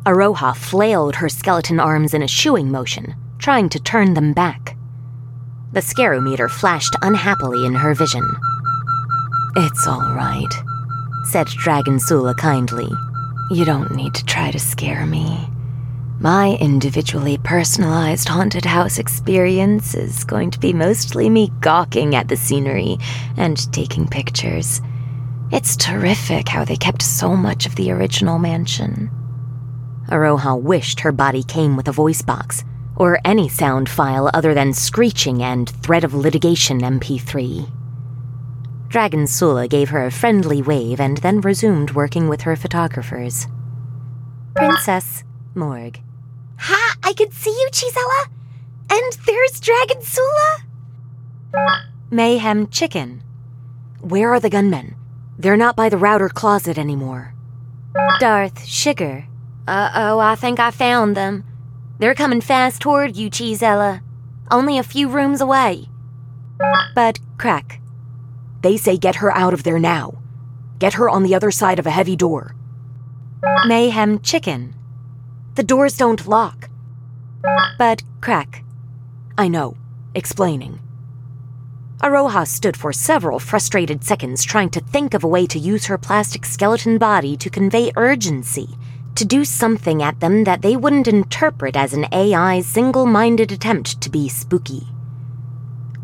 [0.07, 4.77] Aroha flailed her skeleton arms in a shooing motion, trying to turn them back.
[5.73, 8.25] The scarometer flashed unhappily in her vision.
[9.55, 10.49] It's all right,
[11.25, 12.89] said Dragon Sula kindly.
[13.51, 15.47] You don't need to try to scare me.
[16.21, 22.37] My individually personalized haunted house experience is going to be mostly me gawking at the
[22.37, 22.97] scenery
[23.37, 24.81] and taking pictures.
[25.51, 29.11] It's terrific how they kept so much of the original mansion.
[30.09, 32.65] Aroha wished her body came with a voice box,
[32.97, 37.71] or any sound file other than screeching and threat of litigation MP3.
[38.93, 43.47] Dragon Sula gave her a friendly wave and then resumed working with her photographers.
[44.55, 45.25] Princess
[45.55, 45.99] Morg.
[46.59, 46.97] Ha!
[47.03, 48.27] I can see you, Chisella!
[48.91, 50.59] And there's Dragon Sula!
[52.11, 53.23] Mayhem Chicken.
[54.03, 54.95] Where are the gunmen?
[55.39, 57.33] They're not by the router closet anymore.
[58.21, 59.25] Darth Sugar.
[59.67, 61.45] Uh oh, I think I found them.
[61.99, 64.03] They're coming fast toward you, Cheesella.
[64.51, 65.89] Only a few rooms away.
[66.95, 67.79] Bud Crack.
[68.63, 70.19] They say get her out of there now.
[70.79, 72.55] Get her on the other side of a heavy door.
[73.67, 74.75] Mayhem Chicken.
[75.55, 76.71] The doors don't lock.
[77.79, 78.65] Bud Crack.
[79.37, 79.77] I know.
[80.15, 80.81] Explaining.
[82.03, 85.99] Aroha stood for several frustrated seconds trying to think of a way to use her
[85.99, 88.69] plastic skeleton body to convey urgency
[89.15, 94.01] to do something at them that they wouldn't interpret as an AI's single minded attempt
[94.01, 94.87] to be spooky.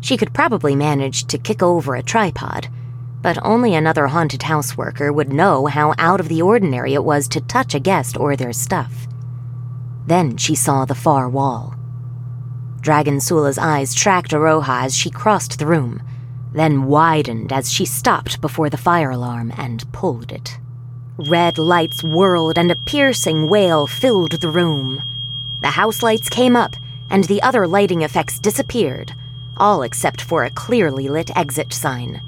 [0.01, 2.67] She could probably manage to kick over a tripod,
[3.21, 7.27] but only another haunted house worker would know how out of the ordinary it was
[7.29, 9.07] to touch a guest or their stuff.
[10.05, 11.75] Then she saw the far wall.
[12.81, 16.01] Dragon Sula's eyes tracked Aroha as she crossed the room,
[16.53, 20.57] then widened as she stopped before the fire alarm and pulled it.
[21.27, 25.03] Red lights whirled and a piercing wail filled the room.
[25.61, 26.75] The house lights came up,
[27.09, 29.13] and the other lighting effects disappeared,
[29.59, 32.21] all except for a clearly lit exit sign.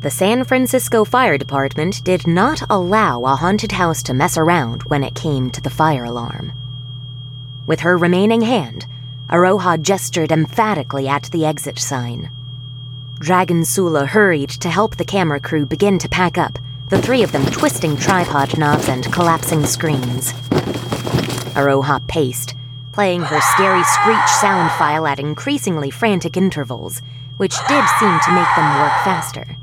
[0.00, 5.02] The San Francisco Fire Department did not allow a haunted house to mess around when
[5.02, 6.52] it came to the fire alarm.
[7.66, 8.86] With her remaining hand,
[9.30, 12.30] Aroha gestured emphatically at the exit sign.
[13.18, 16.58] Dragon Sula hurried to help the camera crew begin to pack up,
[16.90, 20.34] the three of them twisting tripod knobs and collapsing screens.
[21.54, 22.54] Aroha paced,
[22.94, 27.02] playing her scary screech sound file at increasingly frantic intervals,
[27.38, 29.56] which did seem to make them work faster.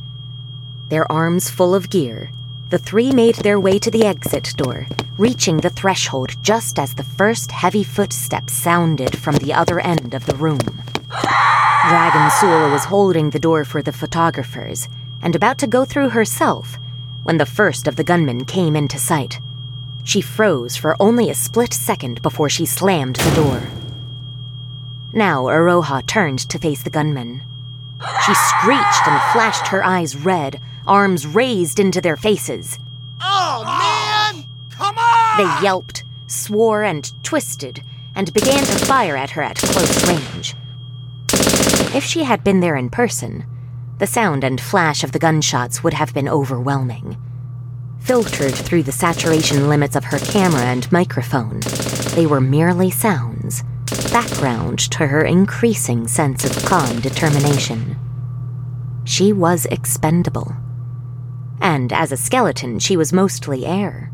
[0.89, 2.29] Their arms full of gear,
[2.69, 4.85] the three made their way to the exit door,
[5.17, 10.25] reaching the threshold just as the first heavy footsteps sounded from the other end of
[10.25, 10.59] the room.
[11.87, 14.89] Dragon Sula was holding the door for the photographers
[15.21, 16.77] and about to go through herself
[17.23, 19.39] when the first of the gunmen came into sight.
[20.03, 23.61] She froze for only a split second before she slammed the door.
[25.13, 27.43] Now Aroha turned to face the gunmen.
[28.25, 32.79] She screeched and flashed her eyes red, arms raised into their faces.
[33.21, 34.45] Oh, man!
[34.71, 35.37] Come on!
[35.37, 37.83] They yelped, swore, and twisted,
[38.15, 40.55] and began to fire at her at close range.
[41.93, 43.45] If she had been there in person,
[43.99, 47.17] the sound and flash of the gunshots would have been overwhelming.
[48.01, 51.61] Filtered through the saturation limits of her camera and microphone,
[52.15, 53.63] they were merely sounds,
[54.11, 57.95] background to her increasing sense of calm determination.
[59.05, 60.55] She was expendable.
[61.61, 64.11] And as a skeleton, she was mostly air.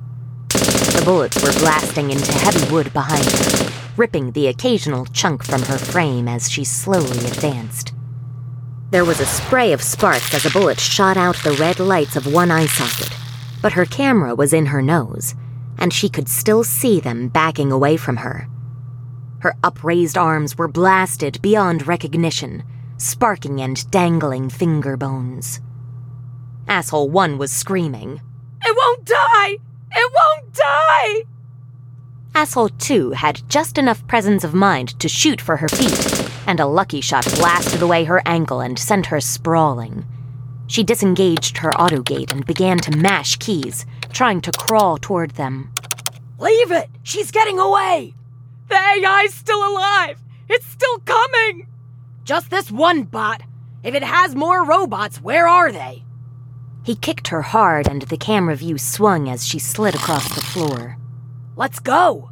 [0.49, 5.77] The bullets were blasting into heavy wood behind her, ripping the occasional chunk from her
[5.77, 7.93] frame as she slowly advanced.
[8.91, 12.31] There was a spray of sparks as a bullet shot out the red lights of
[12.31, 13.17] one eye socket,
[13.61, 15.35] but her camera was in her nose,
[15.77, 18.47] and she could still see them backing away from her.
[19.39, 22.63] Her upraised arms were blasted beyond recognition,
[22.97, 25.61] sparking and dangling finger bones.
[26.67, 28.21] Asshole 1 was screaming.
[28.65, 29.57] It won't die!
[29.91, 31.23] It won't die!
[32.35, 36.67] Asshole 2 had just enough presence of mind to shoot for her feet, and a
[36.67, 40.05] lucky shot blasted away her ankle and sent her sprawling.
[40.67, 45.71] She disengaged her autogate and began to mash keys, trying to crawl toward them.
[46.37, 46.89] Leave it!
[47.03, 48.13] She's getting away!
[48.69, 50.19] The AI's still alive!
[50.49, 51.67] It's still coming!
[52.23, 53.41] Just this one bot.
[53.83, 56.03] If it has more robots, where are they?
[56.83, 60.97] He kicked her hard, and the camera view swung as she slid across the floor.
[61.55, 62.31] Let's go!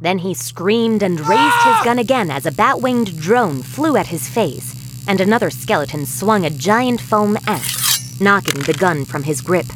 [0.00, 1.82] Then he screamed and raised his ah!
[1.84, 6.44] gun again as a bat winged drone flew at his face, and another skeleton swung
[6.44, 9.66] a giant foam axe, knocking the gun from his grip.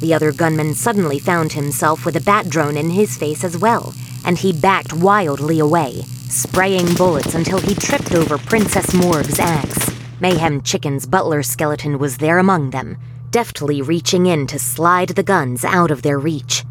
[0.00, 3.94] The other gunman suddenly found himself with a bat drone in his face as well,
[4.24, 9.90] and he backed wildly away, spraying bullets until he tripped over Princess Morg's axe.
[10.20, 12.98] Mayhem Chicken's butler skeleton was there among them,
[13.30, 16.64] deftly reaching in to slide the guns out of their reach.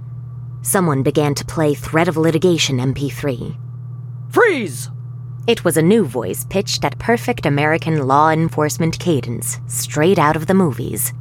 [0.62, 3.56] Someone began to play Threat of Litigation MP3.
[4.32, 4.90] Freeze!
[5.48, 10.48] It was a new voice pitched at perfect American law enforcement cadence, straight out of
[10.48, 11.14] the movies.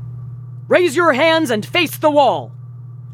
[0.67, 2.53] Raise your hands and face the wall!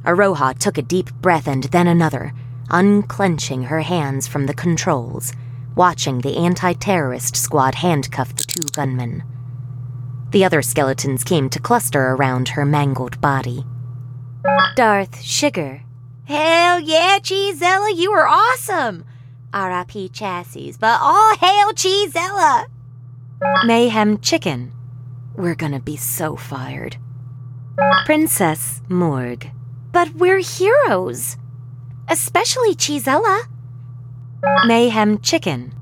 [0.05, 2.33] Aroha took a deep breath and then another,
[2.71, 5.33] unclenching her hands from the controls,
[5.75, 9.25] watching the anti terrorist squad handcuff the two gunmen.
[10.31, 13.65] The other skeletons came to cluster around her mangled body.
[14.77, 15.83] Darth Sugar.
[16.27, 19.05] Hell yeah, Cheezella, you were awesome!
[19.55, 22.67] RIP chassis, but all hail Cheezella!
[23.65, 24.73] Mayhem Chicken.
[25.35, 26.97] We're gonna be so fired.
[28.05, 29.51] Princess Morg.
[29.93, 31.37] But we're heroes.
[32.09, 33.45] Especially Cheezella.
[34.67, 35.75] Mayhem Chicken.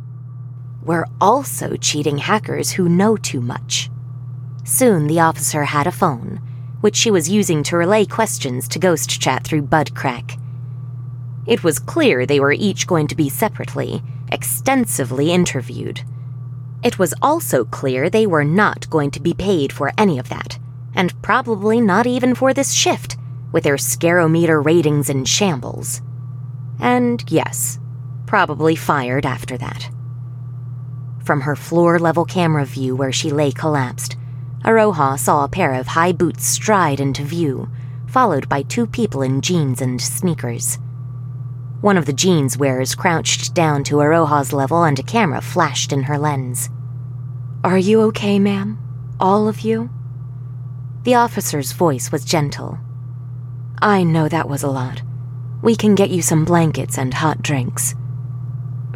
[0.82, 3.90] We're also cheating hackers who know too much.
[4.64, 6.40] Soon the officer had a phone,
[6.80, 10.40] which she was using to relay questions to Ghost Chat through Budcrack.
[11.48, 16.02] It was clear they were each going to be separately, extensively interviewed.
[16.82, 20.58] It was also clear they were not going to be paid for any of that,
[20.94, 23.16] and probably not even for this shift,
[23.50, 26.02] with their scarometer ratings in shambles.
[26.78, 27.78] And yes,
[28.26, 29.90] probably fired after that.
[31.24, 34.16] From her floor level camera view where she lay collapsed,
[34.66, 37.70] Aroha saw a pair of high boots stride into view,
[38.06, 40.78] followed by two people in jeans and sneakers.
[41.80, 46.04] One of the jeans wearers crouched down to Aroha's level and a camera flashed in
[46.04, 46.70] her lens.
[47.62, 48.78] Are you okay, ma'am?
[49.20, 49.90] All of you?
[51.04, 52.78] The officer's voice was gentle.
[53.80, 55.02] I know that was a lot.
[55.62, 57.94] We can get you some blankets and hot drinks.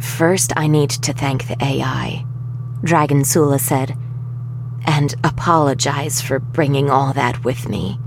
[0.01, 2.25] First, I need to thank the AI,
[2.83, 3.97] Dragon Sula said,
[4.85, 7.97] and apologize for bringing all that with me.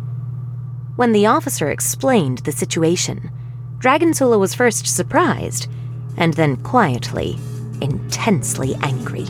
[0.97, 3.31] When the officer explained the situation,
[3.87, 5.69] Dragon Sula was first surprised,
[6.17, 7.39] and then quietly,
[7.81, 9.27] intensely angry.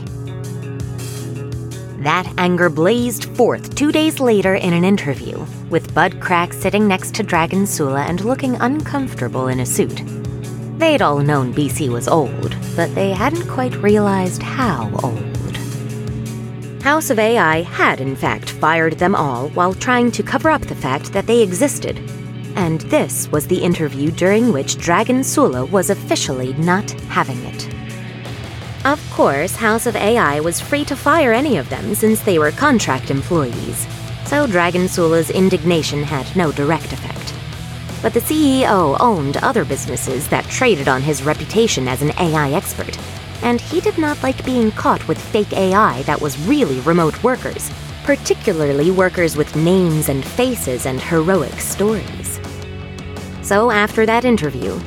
[2.01, 7.13] That anger blazed forth two days later in an interview, with Bud Crack sitting next
[7.13, 10.01] to Dragon Sula and looking uncomfortable in a suit.
[10.79, 15.55] They'd all known BC was old, but they hadn't quite realized how old.
[16.81, 20.73] House of AI had, in fact, fired them all while trying to cover up the
[20.73, 22.01] fact that they existed.
[22.57, 27.69] And this was the interview during which Dragon Sula was officially not having it.
[28.83, 32.51] Of course, House of AI was free to fire any of them since they were
[32.51, 33.87] contract employees,
[34.25, 37.33] so Dragon Sula's indignation had no direct effect.
[38.01, 42.97] But the CEO owned other businesses that traded on his reputation as an AI expert,
[43.43, 47.69] and he did not like being caught with fake AI that was really remote workers,
[48.03, 52.36] particularly workers with names and faces and heroic stories.
[53.47, 54.77] So after that interview,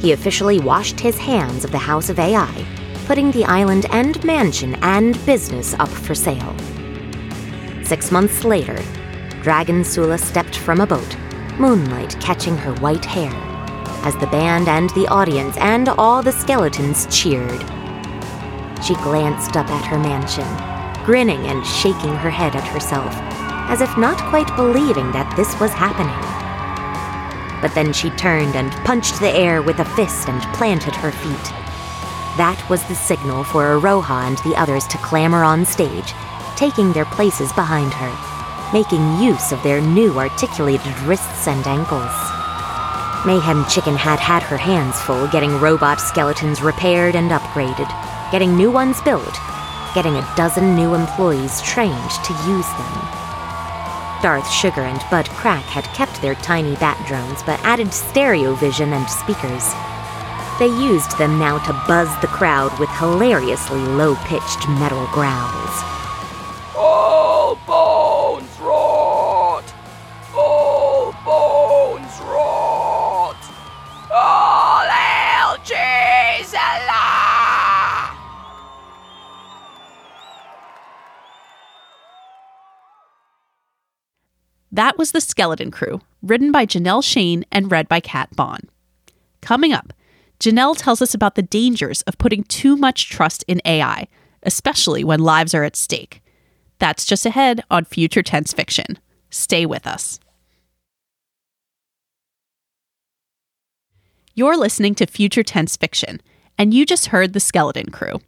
[0.00, 2.66] he officially washed his hands of the House of AI
[3.04, 6.56] putting the island and mansion and business up for sale.
[7.84, 8.82] Six months later,
[9.42, 11.16] Dragon Sula stepped from a boat,
[11.58, 13.30] moonlight catching her white hair,
[14.06, 17.60] as the band and the audience and all the skeletons cheered.
[18.82, 20.48] She glanced up at her mansion,
[21.04, 23.12] grinning and shaking her head at herself,
[23.68, 26.35] as if not quite believing that this was happening.
[27.60, 31.52] But then she turned and punched the air with a fist and planted her feet.
[32.36, 36.12] That was the signal for Aroha and the others to clamber on stage,
[36.56, 38.12] taking their places behind her,
[38.72, 42.12] making use of their new articulated wrists and ankles.
[43.24, 47.90] Mayhem Chicken had had her hands full getting robot skeletons repaired and upgraded,
[48.30, 49.34] getting new ones built,
[49.94, 53.25] getting a dozen new employees trained to use them.
[54.22, 58.92] Darth Sugar and Bud Crack had kept their tiny bat drones but added stereo vision
[58.92, 59.72] and speakers.
[60.58, 65.95] They used them now to buzz the crowd with hilariously low pitched metal growls.
[84.76, 88.68] That was The Skeleton Crew, written by Janelle Shane and read by Kat Bohn.
[89.40, 89.94] Coming up,
[90.38, 94.06] Janelle tells us about the dangers of putting too much trust in AI,
[94.42, 96.22] especially when lives are at stake.
[96.78, 98.98] That's just ahead on Future Tense Fiction.
[99.30, 100.20] Stay with us.
[104.34, 106.20] You're listening to Future Tense Fiction,
[106.58, 108.20] and you just heard The Skeleton Crew.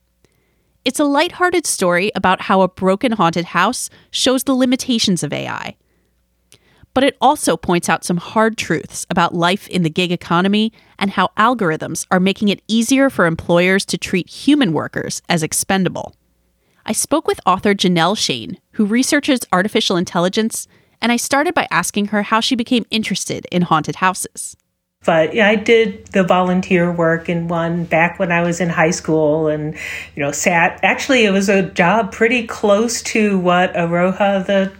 [0.82, 5.76] It's a lighthearted story about how a broken haunted house shows the limitations of AI.
[6.98, 11.12] But it also points out some hard truths about life in the gig economy and
[11.12, 16.16] how algorithms are making it easier for employers to treat human workers as expendable.
[16.84, 20.66] I spoke with author Janelle Shane, who researches artificial intelligence,
[21.00, 24.56] and I started by asking her how she became interested in haunted houses.
[25.06, 28.90] But yeah, I did the volunteer work in one back when I was in high
[28.90, 29.74] school and,
[30.16, 30.80] you know, sat.
[30.82, 34.72] Actually, it was a job pretty close to what Aroha, the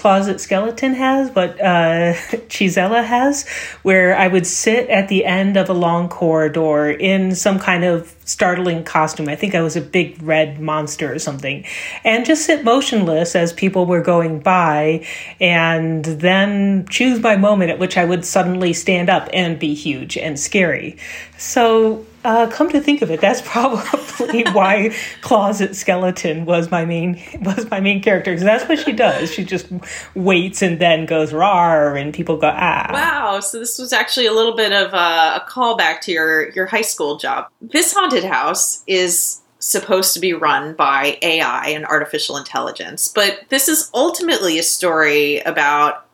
[0.00, 2.14] closet skeleton has, what uh,
[2.48, 3.46] Chisella has,
[3.82, 8.16] where I would sit at the end of a long corridor in some kind of
[8.24, 9.28] startling costume.
[9.28, 11.66] I think I was a big red monster or something,
[12.02, 15.06] and just sit motionless as people were going by,
[15.38, 20.16] and then choose my moment at which I would suddenly stand up and be huge
[20.16, 20.96] and scary.
[21.36, 27.20] So uh, come to think of it, that's probably why Closet Skeleton was my main
[27.42, 29.32] was my main character because that's what she does.
[29.32, 29.66] She just
[30.14, 32.90] waits and then goes rar, and people go ah.
[32.92, 33.40] Wow!
[33.40, 34.96] So this was actually a little bit of a,
[35.42, 37.48] a callback to your your high school job.
[37.60, 43.68] This haunted house is supposed to be run by AI and artificial intelligence, but this
[43.68, 46.06] is ultimately a story about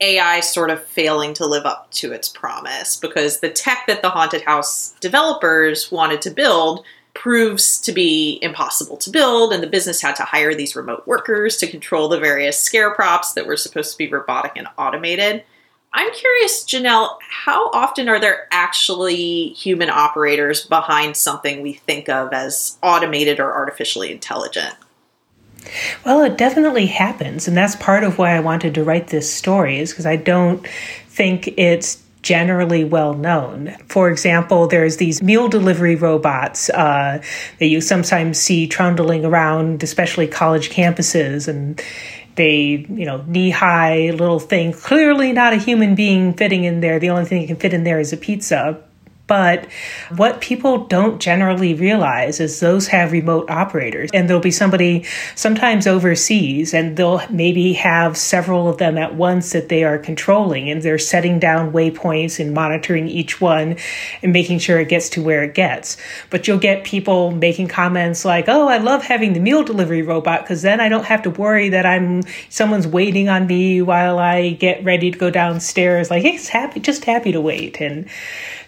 [0.00, 4.10] AI sort of failing to live up to its promise because the tech that the
[4.10, 6.84] haunted house developers wanted to build
[7.14, 11.56] proves to be impossible to build, and the business had to hire these remote workers
[11.56, 15.44] to control the various scare props that were supposed to be robotic and automated.
[15.92, 22.32] I'm curious, Janelle, how often are there actually human operators behind something we think of
[22.32, 24.74] as automated or artificially intelligent?
[26.04, 27.48] Well, it definitely happens.
[27.48, 30.66] And that's part of why I wanted to write this story, is because I don't
[31.08, 33.76] think it's generally well known.
[33.86, 37.22] For example, there's these meal delivery robots uh,
[37.58, 41.80] that you sometimes see trundling around, especially college campuses, and
[42.36, 46.98] they, you know, knee high little thing, clearly not a human being fitting in there.
[46.98, 48.82] The only thing that can fit in there is a pizza.
[49.26, 49.66] But
[50.14, 55.86] what people don't generally realize is those have remote operators, and there'll be somebody sometimes
[55.86, 60.82] overseas, and they'll maybe have several of them at once that they are controlling, and
[60.82, 63.76] they're setting down waypoints and monitoring each one
[64.22, 65.96] and making sure it gets to where it gets.
[66.28, 70.42] But you'll get people making comments like, "Oh, I love having the meal delivery robot
[70.42, 74.50] because then I don't have to worry that I'm someone's waiting on me while I
[74.50, 78.04] get ready to go downstairs." Like, it's happy, just happy to wait, and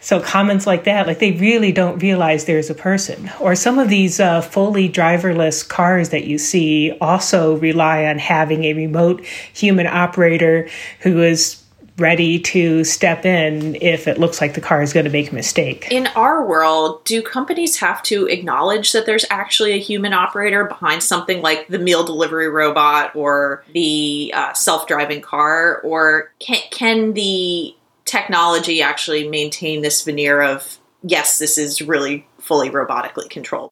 [0.01, 3.30] so comments like that, like they really don't realize there's a person.
[3.40, 8.64] Or some of these uh, fully driverless cars that you see also rely on having
[8.64, 10.68] a remote human operator
[11.01, 11.62] who is
[11.99, 15.34] ready to step in if it looks like the car is going to make a
[15.34, 15.88] mistake.
[15.90, 21.03] In our world, do companies have to acknowledge that there's actually a human operator behind
[21.03, 27.74] something like the meal delivery robot or the uh, self-driving car, or can can the
[28.07, 33.71] technology actually maintain this veneer of yes, this is really fully robotically controlled.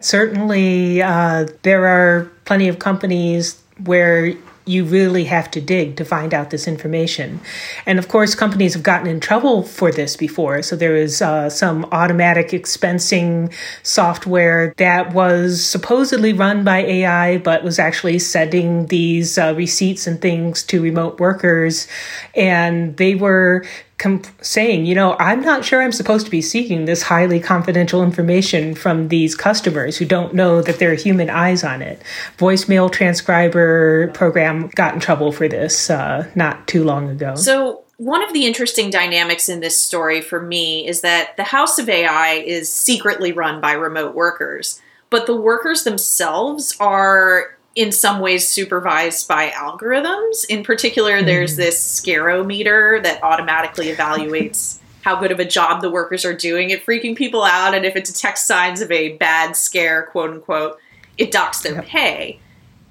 [0.00, 4.34] Certainly, uh, there are plenty of companies where
[4.66, 7.40] you really have to dig to find out this information.
[7.84, 10.62] And of course, companies have gotten in trouble for this before.
[10.62, 13.52] So there is uh, some automatic expensing
[13.82, 20.20] software that was supposedly run by AI, but was actually sending these uh, receipts and
[20.20, 21.86] things to remote workers.
[22.34, 23.64] And they were
[24.04, 28.02] comp- saying, you know, I'm not sure I'm supposed to be seeking this highly confidential
[28.02, 32.02] information from these customers who don't know that there are human eyes on it.
[32.36, 37.34] Voicemail transcriber program got in trouble for this uh, not too long ago.
[37.34, 41.78] So, one of the interesting dynamics in this story for me is that the House
[41.78, 44.80] of AI is secretly run by remote workers,
[45.10, 50.44] but the workers themselves are in some ways supervised by algorithms.
[50.48, 51.24] In particular, mm.
[51.24, 56.72] there's this scarometer that automatically evaluates how good of a job the workers are doing
[56.72, 60.78] at freaking people out, and if it detects signs of a bad scare, quote unquote,
[61.18, 61.86] it docks their yep.
[61.86, 62.40] pay.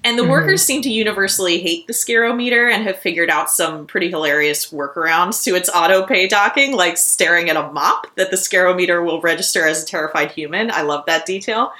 [0.05, 3.87] And the mm workers seem to universally hate the scarometer and have figured out some
[3.87, 8.35] pretty hilarious workarounds to its auto pay docking, like staring at a mop that the
[8.35, 10.71] scarometer will register as a terrified human.
[10.71, 11.71] I love that detail.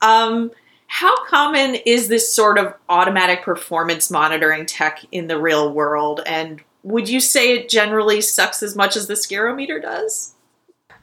[0.00, 0.52] Um,
[0.86, 6.20] how common is this sort of automatic performance monitoring tech in the real world?
[6.26, 10.34] And would you say it generally sucks as much as the scarometer does?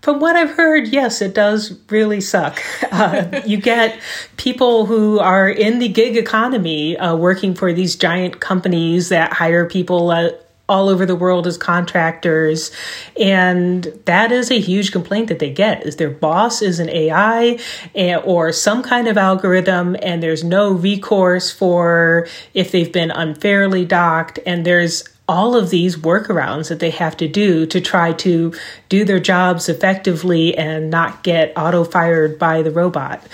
[0.01, 2.61] From what I've heard, yes, it does really suck.
[2.91, 3.99] Uh, you get
[4.35, 9.65] people who are in the gig economy uh, working for these giant companies that hire
[9.65, 10.31] people uh,
[10.69, 12.71] all over the world as contractors
[13.19, 17.59] and that is a huge complaint that they get is their boss is an ai
[17.95, 23.83] eh, or some kind of algorithm and there's no recourse for if they've been unfairly
[23.83, 28.53] docked and there's all of these workarounds that they have to do to try to
[28.89, 33.25] do their jobs effectively and not get auto fired by the robot.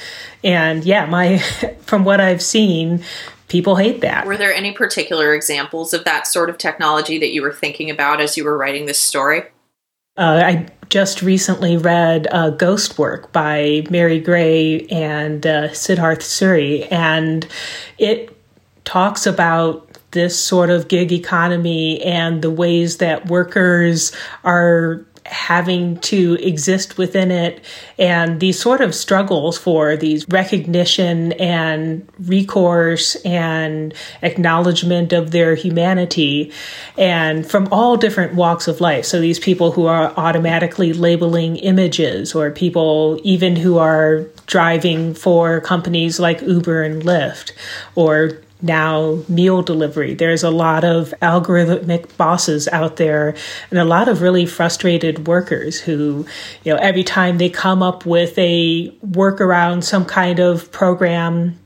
[0.43, 1.38] And yeah, my
[1.82, 3.03] from what I've seen,
[3.50, 4.26] people hate that.
[4.26, 8.22] Were there any particular examples of that sort of technology that you were thinking about
[8.22, 9.43] as you were writing this story?
[10.18, 16.91] Uh, I just recently read uh, Ghost Work by Mary Gray and uh, Siddharth Suri,
[16.91, 17.47] and
[17.97, 18.36] it
[18.86, 24.12] talks about this sort of gig economy and the ways that workers
[24.43, 27.63] are having to exist within it
[27.99, 36.51] and these sort of struggles for these recognition and recourse and acknowledgement of their humanity
[36.97, 39.05] and from all different walks of life.
[39.05, 45.61] So these people who are automatically labeling images or people even who are driving for
[45.61, 47.51] companies like Uber and Lyft
[47.93, 50.14] or now meal delivery.
[50.14, 53.36] There's a lot of algorithmic bosses out there
[53.70, 56.26] and a lot of really frustrated workers who,
[56.64, 61.57] you know, every time they come up with a workaround, some kind of program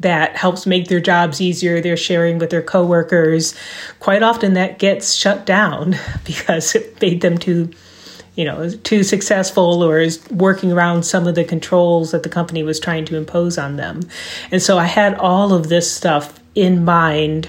[0.00, 3.54] that helps make their jobs easier, they're sharing with their coworkers.
[4.00, 7.70] Quite often that gets shut down because it made them too
[8.36, 12.62] you know, too successful or is working around some of the controls that the company
[12.62, 14.02] was trying to impose on them.
[14.52, 17.46] And so I had all of this stuff in mind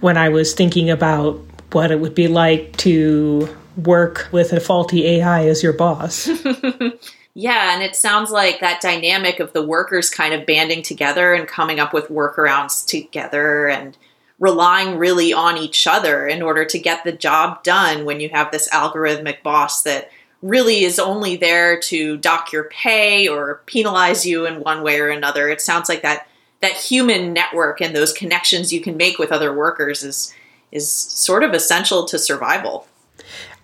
[0.00, 1.38] when I was thinking about
[1.72, 6.28] what it would be like to work with a faulty AI as your boss.
[7.34, 11.48] yeah, and it sounds like that dynamic of the workers kind of banding together and
[11.48, 13.96] coming up with workarounds together and
[14.38, 18.50] relying really on each other in order to get the job done when you have
[18.50, 20.10] this algorithmic boss that
[20.42, 25.08] really is only there to dock your pay or penalize you in one way or
[25.08, 25.48] another.
[25.48, 26.28] It sounds like that
[26.60, 30.34] that human network and those connections you can make with other workers is
[30.70, 32.86] is sort of essential to survival.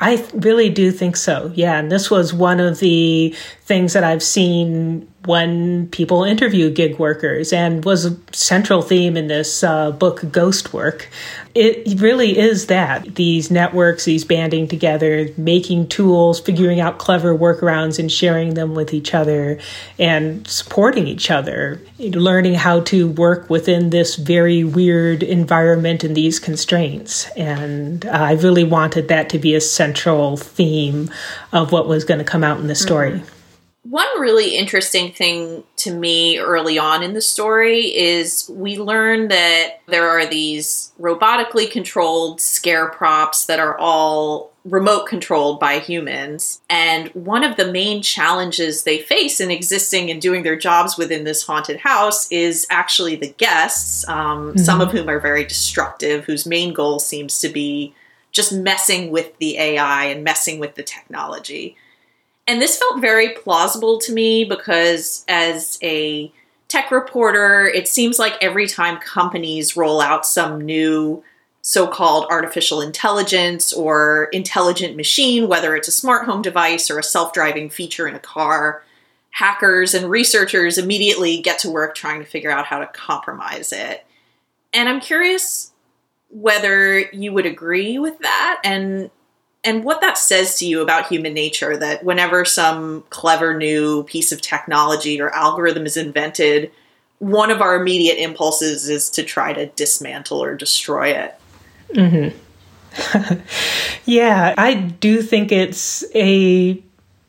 [0.01, 1.51] I really do think so.
[1.55, 3.35] Yeah, and this was one of the
[3.69, 9.27] things that I've seen when people interview gig workers and was a central theme in
[9.27, 11.11] this uh, book ghost work.
[11.55, 17.99] It really is that these networks these banding together making tools figuring out clever workarounds
[17.99, 19.59] and sharing them with each other
[19.99, 26.39] and supporting each other learning how to work within this very weird environment and these
[26.39, 27.29] constraints.
[27.33, 31.11] And i really wanted that to be a central theme
[31.53, 33.11] of what was going to come out in the story.
[33.11, 33.38] Mm-hmm.
[33.89, 39.81] One really interesting thing to me early on in the story is we learn that
[39.87, 46.61] there are these robotically controlled scare props that are all remote controlled by humans.
[46.69, 51.25] And one of the main challenges they face in existing and doing their jobs within
[51.25, 54.59] this haunted house is actually the guests, um, mm-hmm.
[54.59, 57.95] some of whom are very destructive, whose main goal seems to be
[58.33, 61.75] just messing with the AI and messing with the technology.
[62.49, 66.33] And this felt very plausible to me because, as a
[66.67, 71.23] tech reporter, it seems like every time companies roll out some new
[71.61, 77.03] so called artificial intelligence or intelligent machine, whether it's a smart home device or a
[77.03, 78.83] self driving feature in a car,
[79.31, 84.07] hackers and researchers immediately get to work trying to figure out how to compromise it.
[84.73, 85.73] And I'm curious
[86.31, 89.11] whether you would agree with that and
[89.65, 94.31] and what that says to you about human nature that whenever some clever new piece
[94.33, 96.71] of technology or algorithm is invented,
[97.19, 101.35] one of our immediate impulses is to try to dismantle or destroy it.
[101.95, 103.39] Mm-hmm.
[104.05, 106.83] yeah, I do think it's a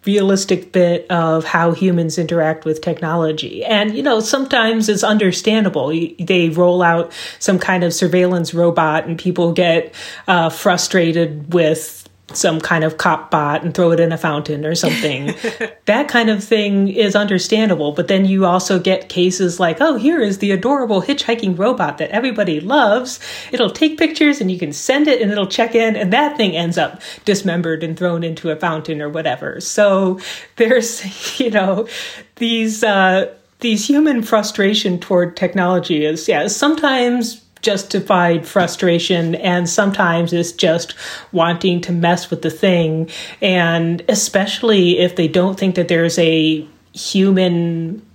[0.06, 3.66] realistic bit of how humans interact with technology.
[3.66, 5.90] And, you know, sometimes it's understandable.
[5.90, 9.94] They roll out some kind of surveillance robot and people get
[10.28, 11.99] uh, frustrated with
[12.34, 15.34] some kind of cop bot and throw it in a fountain or something.
[15.86, 17.92] that kind of thing is understandable.
[17.92, 22.12] But then you also get cases like, oh, here is the adorable hitchhiking robot that
[22.12, 23.20] everybody loves.
[23.52, 26.56] It'll take pictures and you can send it and it'll check in, and that thing
[26.56, 29.60] ends up dismembered and thrown into a fountain or whatever.
[29.60, 30.20] So
[30.56, 31.88] there's, you know,
[32.36, 40.52] these, uh, these human frustration toward technology is, yeah, sometimes justified frustration and sometimes it's
[40.52, 40.96] just
[41.32, 43.10] wanting to mess with the thing
[43.42, 48.06] and especially if they don't think that there's a human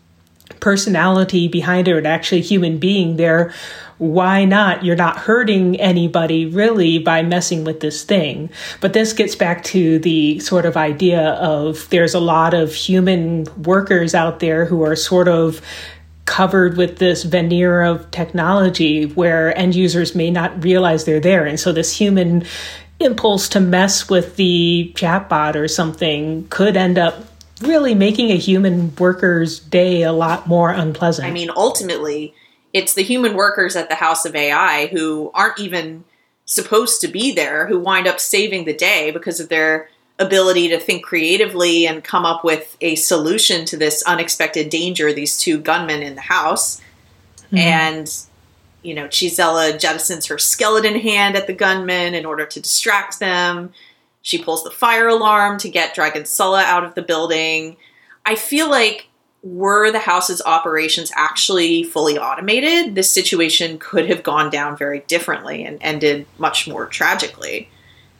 [0.61, 3.53] personality behind it or actually human being they're
[3.99, 4.85] why not?
[4.85, 8.51] You're not hurting anybody really by messing with this thing.
[8.81, 13.47] But this gets back to the sort of idea of there's a lot of human
[13.63, 15.61] workers out there who are sort of
[16.27, 21.45] covered with this veneer of technology where end users may not realize they're there.
[21.45, 22.45] And so this human
[23.01, 27.25] impulse to mess with the chatbot or something could end up
[27.61, 31.27] really making a human worker's day a lot more unpleasant.
[31.27, 32.35] I mean, ultimately,
[32.73, 36.05] it's the human workers at the House of AI who aren't even
[36.45, 39.89] supposed to be there who wind up saving the day because of their
[40.19, 45.37] ability to think creatively and come up with a solution to this unexpected danger these
[45.37, 46.81] two gunmen in the house.
[47.47, 47.59] Mm-hmm.
[47.59, 48.17] and
[48.83, 53.73] you know Chisella jettisons her skeleton hand at the gunmen in order to distract them.
[54.23, 57.77] She pulls the fire alarm to get Dragon Sula out of the building.
[58.25, 59.09] I feel like
[59.43, 65.65] were the house's operations actually fully automated this situation could have gone down very differently
[65.65, 67.69] and ended much more tragically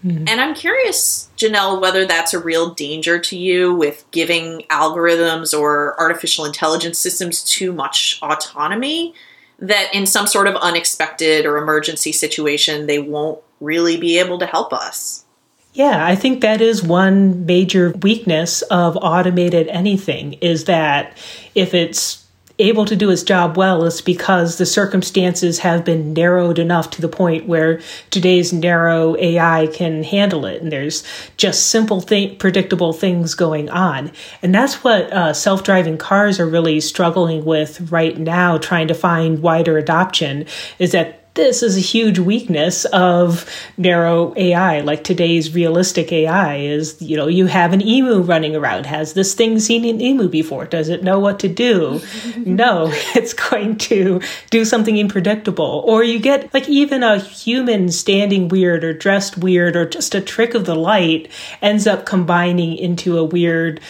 [0.05, 0.29] Mm-hmm.
[0.29, 5.99] And I'm curious, Janelle, whether that's a real danger to you with giving algorithms or
[5.99, 9.15] artificial intelligence systems too much autonomy,
[9.59, 14.47] that in some sort of unexpected or emergency situation, they won't really be able to
[14.47, 15.25] help us.
[15.73, 21.17] Yeah, I think that is one major weakness of automated anything is that
[21.55, 22.24] if it's
[22.59, 27.01] able to do its job well is because the circumstances have been narrowed enough to
[27.03, 27.81] the point where
[28.11, 30.63] today's narrow AI can handle it.
[30.63, 31.03] And there's
[31.37, 34.13] just simple, th- predictable things going on.
[34.41, 38.95] And that's what uh, self driving cars are really struggling with right now, trying to
[38.95, 40.47] find wider adoption,
[40.79, 44.81] is that this is a huge weakness of narrow AI.
[44.81, 48.87] Like today's realistic AI is, you know, you have an emu running around.
[48.87, 50.65] Has this thing seen an emu before?
[50.65, 52.01] Does it know what to do?
[52.37, 54.21] no, it's going to
[54.51, 55.83] do something unpredictable.
[55.87, 60.21] Or you get like even a human standing weird or dressed weird or just a
[60.21, 61.31] trick of the light
[61.61, 63.81] ends up combining into a weird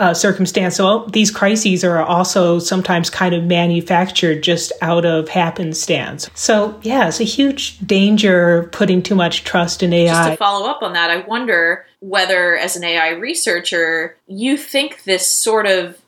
[0.00, 0.76] uh, circumstance.
[0.76, 6.30] So these crises are also sometimes kind of manufactured just out of happenstance.
[6.34, 10.12] So yeah, it's a huge danger putting too much trust in AI.
[10.12, 15.04] Just to follow up on that, I wonder whether, as an AI researcher, you think
[15.04, 16.00] this sort of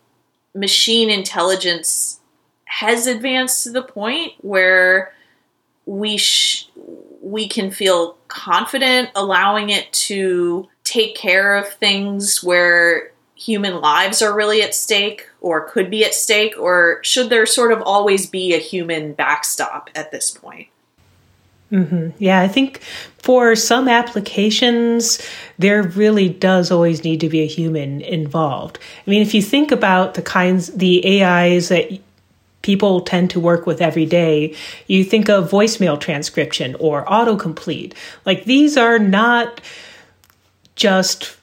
[0.55, 2.18] machine intelligence
[2.64, 5.12] has advanced to the point where
[5.84, 6.70] we sh-
[7.20, 13.12] we can feel confident allowing it to take care of things where
[13.43, 17.72] human lives are really at stake or could be at stake, or should there sort
[17.72, 20.68] of always be a human backstop at this point?
[21.72, 22.11] Mm-hmm.
[22.18, 22.80] Yeah, I think
[23.18, 25.26] for some applications,
[25.59, 28.78] there really does always need to be a human involved.
[29.07, 31.99] I mean, if you think about the kinds, the AIs that
[32.61, 34.55] people tend to work with every day,
[34.86, 37.95] you think of voicemail transcription or autocomplete.
[38.24, 39.61] Like these are not
[40.76, 41.36] just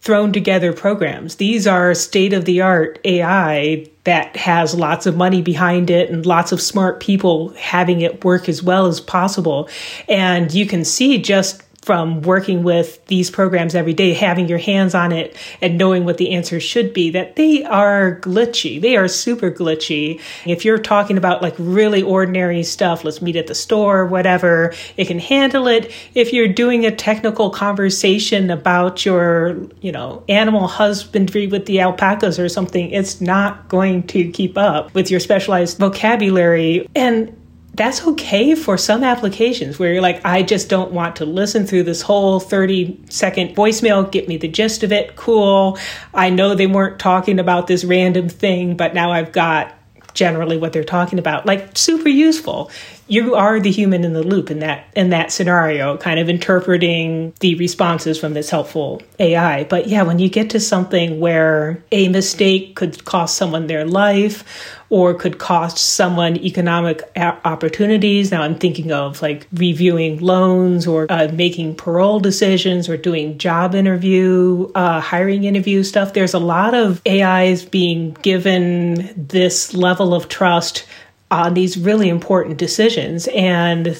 [0.00, 1.36] thrown together programs.
[1.36, 6.24] These are state of the art AI that has lots of money behind it and
[6.24, 9.68] lots of smart people having it work as well as possible.
[10.08, 14.94] And you can see just from working with these programs every day, having your hands
[14.94, 18.80] on it and knowing what the answers should be, that they are glitchy.
[18.80, 20.20] They are super glitchy.
[20.44, 25.06] If you're talking about like really ordinary stuff, let's meet at the store, whatever, it
[25.06, 25.90] can handle it.
[26.14, 32.38] If you're doing a technical conversation about your, you know, animal husbandry with the alpacas
[32.38, 36.86] or something, it's not going to keep up with your specialized vocabulary.
[36.94, 37.39] And
[37.74, 41.84] that's okay for some applications where you're like, I just don't want to listen through
[41.84, 44.10] this whole 30 second voicemail.
[44.10, 45.16] Get me the gist of it.
[45.16, 45.78] Cool.
[46.12, 49.74] I know they weren't talking about this random thing, but now I've got
[50.14, 51.46] generally what they're talking about.
[51.46, 52.70] Like super useful
[53.10, 57.34] you are the human in the loop in that in that scenario kind of interpreting
[57.40, 62.08] the responses from this helpful ai but yeah when you get to something where a
[62.08, 67.02] mistake could cost someone their life or could cost someone economic
[67.44, 73.36] opportunities now i'm thinking of like reviewing loans or uh, making parole decisions or doing
[73.38, 80.14] job interview uh, hiring interview stuff there's a lot of ais being given this level
[80.14, 80.84] of trust
[81.30, 83.28] on these really important decisions.
[83.28, 83.96] And,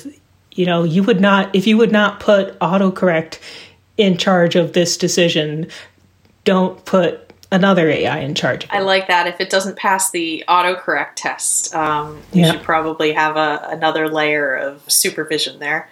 [0.53, 3.39] you know, you would not, if you would not put autocorrect
[3.97, 5.69] in charge of this decision,
[6.45, 8.67] don't put another AI in charge.
[8.71, 9.27] I like that.
[9.27, 12.53] If it doesn't pass the autocorrect test, um, you yeah.
[12.53, 15.91] should probably have a, another layer of supervision there.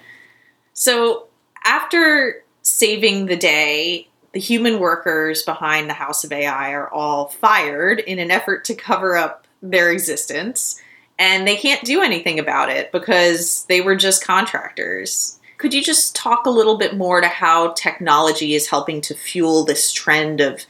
[0.73, 1.27] So
[1.65, 8.01] after saving the day, the human workers behind the House of AI are all fired
[8.01, 10.81] in an effort to cover up their existence
[11.19, 15.39] and they can't do anything about it because they were just contractors.
[15.57, 19.65] Could you just talk a little bit more to how technology is helping to fuel
[19.65, 20.65] this trend of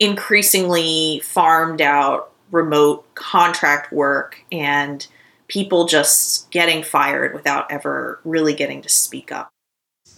[0.00, 5.06] increasingly farmed out remote contract work and
[5.46, 9.50] people just getting fired without ever really getting to speak up?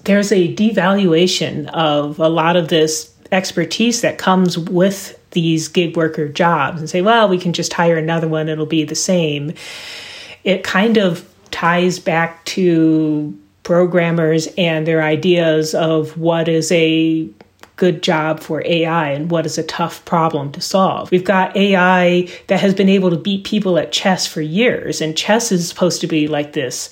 [0.04, 6.28] There's a devaluation of a lot of this expertise that comes with these gig worker
[6.28, 9.52] jobs and say, well, we can just hire another one, it'll be the same.
[10.42, 17.28] It kind of ties back to programmers and their ideas of what is a
[17.76, 21.10] good job for AI and what is a tough problem to solve.
[21.10, 25.16] We've got AI that has been able to beat people at chess for years, and
[25.16, 26.90] chess is supposed to be like this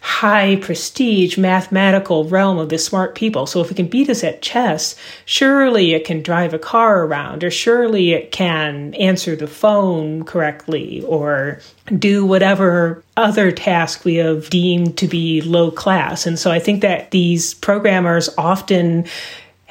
[0.00, 3.46] high prestige mathematical realm of the smart people.
[3.46, 7.44] So if it can beat us at chess, surely it can drive a car around,
[7.44, 11.60] or surely it can answer the phone correctly, or
[11.98, 16.26] do whatever other task we have deemed to be low class.
[16.26, 19.04] And so I think that these programmers often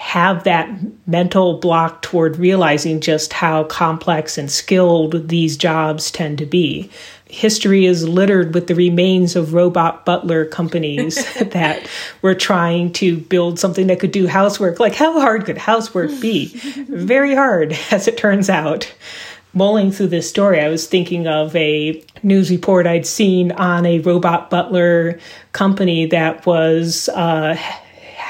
[0.02, 0.68] have that
[1.08, 6.90] mental block toward realizing just how complex and skilled these jobs tend to be
[7.32, 11.16] history is littered with the remains of robot butler companies
[11.52, 11.88] that
[12.22, 14.80] were trying to build something that could do housework.
[14.80, 16.48] Like, how hard could housework be?
[16.90, 18.94] Very hard, as it turns out.
[19.54, 24.00] Mulling through this story, I was thinking of a news report I'd seen on a
[24.00, 25.20] robot butler
[25.52, 27.58] company that was uh,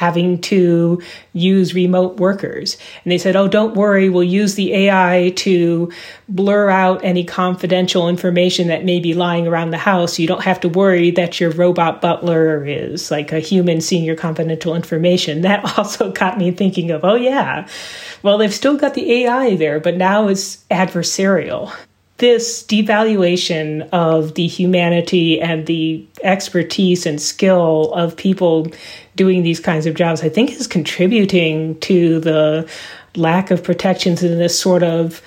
[0.02, 1.00] having to
[1.34, 2.76] use remote workers.
[3.04, 5.92] And they said, oh, don't worry, we'll use the AI to
[6.28, 10.18] blur out any confidential information that may be lying around the house.
[10.18, 14.16] You don't have to worry that your robot butler is like a human seeing your
[14.16, 15.42] confidential information.
[15.52, 17.68] That also got me thinking of, oh, yeah,
[18.24, 21.74] well, they've still got the AI there, but now it's adversarial
[22.22, 28.68] this devaluation of the humanity and the expertise and skill of people
[29.16, 32.70] doing these kinds of jobs, I think is contributing to the
[33.16, 35.20] lack of protections in this sort of,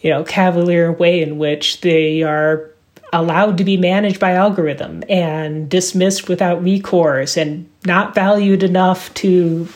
[0.00, 2.68] you know, cavalier way in which they are
[3.12, 9.68] allowed to be managed by algorithm and dismissed without recourse and not valued enough to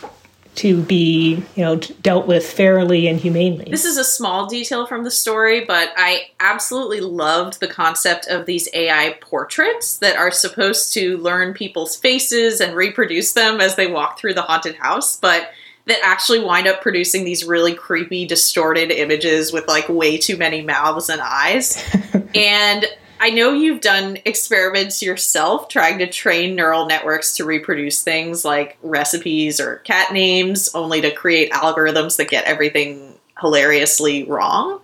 [0.55, 3.67] to be you know dealt with fairly and humanely.
[3.71, 8.47] This is a small detail from the story but i absolutely loved the concept of
[8.47, 13.87] these ai portraits that are supposed to learn people's faces and reproduce them as they
[13.87, 15.51] walk through the haunted house but
[15.87, 20.63] that actually wind up producing these really creepy distorted images with like way too many
[20.63, 21.83] mouths and eyes.
[22.35, 22.87] And
[23.23, 28.77] I know you've done experiments yourself trying to train neural networks to reproduce things like
[28.83, 34.81] recipes or cat names, only to create algorithms that get everything hilariously wrong.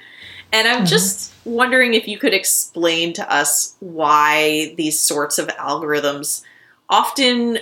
[0.53, 0.85] And I'm mm-hmm.
[0.85, 6.45] just wondering if you could explain to us why these sorts of algorithms
[6.89, 7.59] often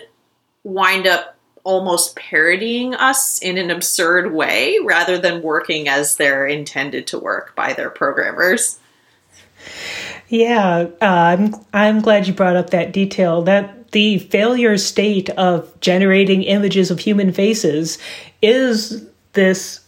[0.62, 7.06] wind up almost parodying us in an absurd way rather than working as they're intended
[7.06, 8.78] to work by their programmers.
[10.28, 13.42] Yeah, uh, I'm I'm glad you brought up that detail.
[13.42, 17.98] That the failure state of generating images of human faces
[18.42, 19.80] is this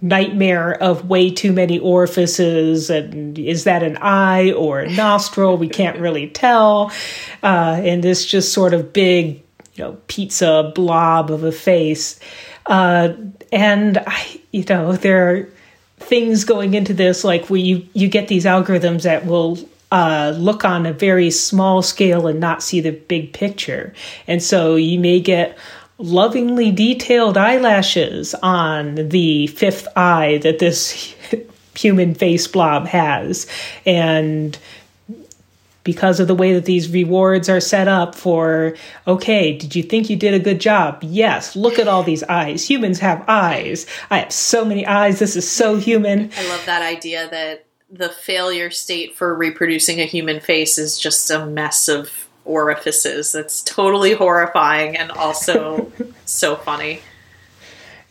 [0.00, 5.68] nightmare of way too many orifices and is that an eye or a nostril we
[5.68, 6.92] can't really tell
[7.42, 9.42] uh, and this just sort of big
[9.74, 12.20] you know pizza blob of a face
[12.66, 13.12] uh,
[13.50, 15.48] and I, you know there
[16.08, 19.58] things going into this, like where you, you get these algorithms that will
[19.92, 23.92] uh, look on a very small scale and not see the big picture.
[24.26, 25.56] And so you may get
[25.98, 31.14] lovingly detailed eyelashes on the fifth eye that this
[31.74, 33.46] human face blob has.
[33.84, 34.58] And
[35.84, 38.76] because of the way that these rewards are set up for,
[39.06, 40.98] okay, did you think you did a good job?
[41.02, 42.68] Yes, look at all these eyes.
[42.68, 43.86] Humans have eyes.
[44.10, 45.18] I have so many eyes.
[45.18, 46.30] This is so human.
[46.36, 51.30] I love that idea that the failure state for reproducing a human face is just
[51.30, 53.32] a mess of orifices.
[53.32, 55.90] That's totally horrifying and also
[56.24, 57.00] so funny.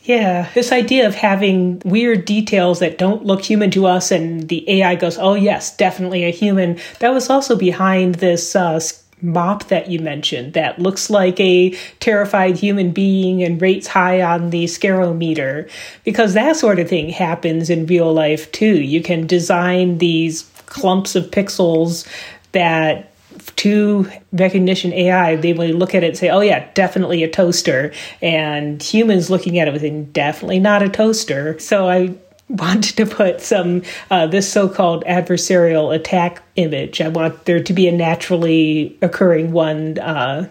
[0.08, 4.64] Yeah, this idea of having weird details that don't look human to us, and the
[4.70, 6.80] AI goes, oh, yes, definitely a human.
[7.02, 8.80] That was also behind this uh,
[9.22, 14.52] mop that you mentioned that looks like a terrified human being and rates high on
[14.52, 15.70] the scarometer,
[16.06, 18.82] because that sort of thing happens in real life too.
[18.82, 22.08] You can design these clumps of pixels
[22.54, 23.12] that
[23.58, 27.94] to recognition AI, they will look at it and say, oh, yeah, definitely a toaster.
[28.22, 31.58] And humans looking at it would think, definitely not a toaster.
[31.60, 32.16] So I,
[32.50, 37.02] wanted to put some uh, this so-called adversarial attack image.
[37.02, 40.50] I want there to be a naturally occurring one uh,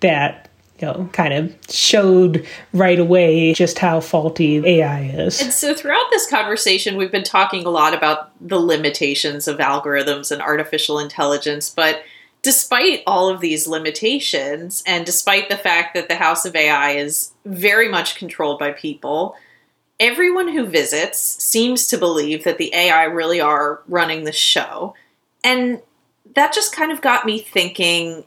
[0.00, 0.48] that
[0.80, 5.40] you know kind of showed right away just how faulty AI is.
[5.40, 10.30] And so throughout this conversation, we've been talking a lot about the limitations of algorithms
[10.30, 12.02] and artificial intelligence, but
[12.48, 17.32] despite all of these limitations, and despite the fact that the House of AI is
[17.44, 19.36] very much controlled by people,
[20.00, 24.94] everyone who visits seems to believe that the AI really are running the show.
[25.44, 25.82] And
[26.34, 28.24] that just kind of got me thinking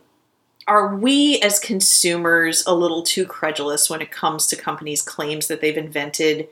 [0.68, 5.62] are we as consumers a little too credulous when it comes to companies' claims that
[5.62, 6.48] they've invented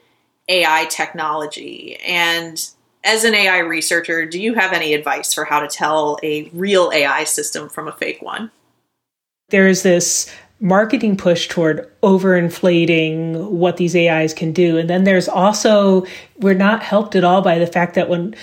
[0.47, 1.97] AI technology?
[1.97, 2.67] And
[3.03, 6.91] as an AI researcher, do you have any advice for how to tell a real
[6.93, 8.51] AI system from a fake one?
[9.49, 14.77] There's this marketing push toward overinflating what these AIs can do.
[14.77, 16.05] And then there's also,
[16.37, 18.35] we're not helped at all by the fact that when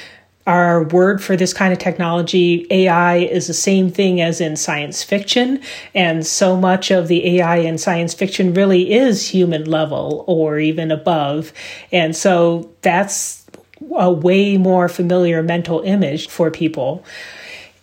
[0.46, 5.02] our word for this kind of technology, AI, is the same thing as in science
[5.02, 5.61] fiction.
[5.94, 10.92] And so much of the AI in science fiction really is human level or even
[10.92, 11.52] above.
[11.90, 13.45] And so that's
[13.95, 17.05] a way more familiar mental image for people.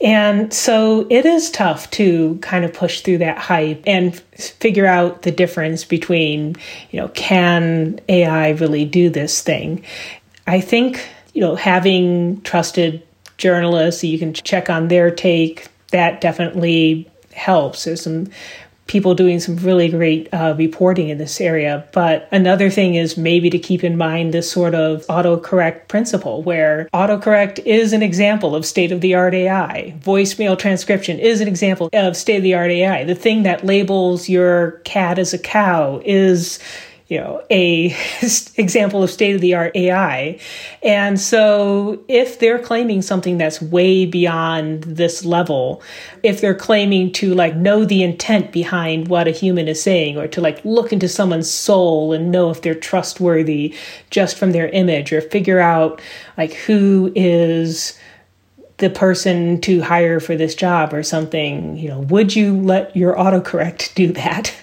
[0.02, 5.22] And so it is tough to kind of push through that hype and figure out
[5.22, 6.58] the difference between,
[6.92, 9.86] you know, can AI really do this thing?
[10.46, 13.02] I think, you know, having trusted
[13.38, 17.86] journalists, you can check on their take, that definitely helps.
[17.86, 18.28] There's some
[18.88, 21.88] people doing some really great uh, reporting in this area.
[21.94, 26.90] But another thing is maybe to keep in mind this sort of autocorrect principle where
[26.94, 29.96] autocorrect is an example of state of the art AI.
[30.00, 33.04] Voicemail transcription is an example of state of the art AI.
[33.04, 36.60] The thing that labels your cat as a cow is
[37.08, 37.86] you know a
[38.58, 40.40] example of state of the art AI.
[40.82, 45.82] And so if they're claiming something that's way beyond this level,
[46.24, 50.28] if they're claiming to like know the intent behind what a human is saying or
[50.28, 53.76] to like look into someone's soul and know if they're trustworthy
[54.10, 56.02] just from their image or figure out
[56.38, 57.98] like who is
[58.84, 63.16] the person to hire for this job or something, you know, would you let your
[63.16, 64.54] autocorrect do that?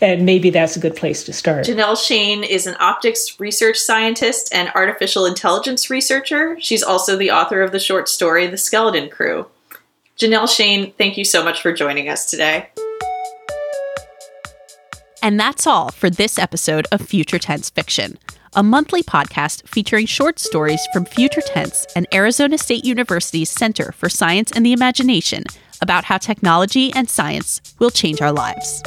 [0.00, 1.64] and maybe that's a good place to start.
[1.64, 6.60] Janelle Shane is an optics research scientist and artificial intelligence researcher.
[6.60, 9.46] She's also the author of the short story The Skeleton Crew.
[10.18, 12.70] Janelle Shane, thank you so much for joining us today.
[15.22, 18.18] And that's all for this episode of Future Tense Fiction
[18.54, 24.08] a monthly podcast featuring short stories from Future Tense and Arizona State University's Center for
[24.08, 25.44] Science and the Imagination
[25.80, 28.82] about how technology and science will change our lives.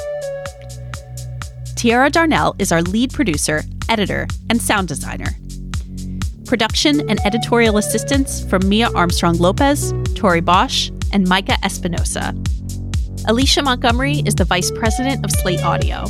[1.76, 5.30] Tiara Darnell is our lead producer, editor, and sound designer.
[6.46, 12.36] Production and editorial assistance from Mia Armstrong Lopez, Tori Bosch, and Micah Espinosa.
[13.28, 16.06] Alicia Montgomery is the vice president of Slate Audio.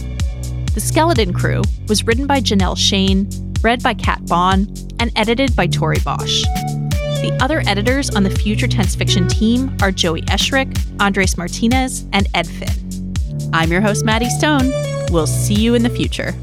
[0.73, 3.29] The Skeleton Crew was written by Janelle Shane,
[3.61, 6.43] read by Kat Bohn, and edited by Tori Bosch.
[6.43, 12.25] The other editors on the Future Tense Fiction team are Joey Eschrich, Andres Martinez, and
[12.33, 13.13] Ed Finn.
[13.51, 14.71] I'm your host, Maddie Stone.
[15.11, 16.33] We'll see you in the future.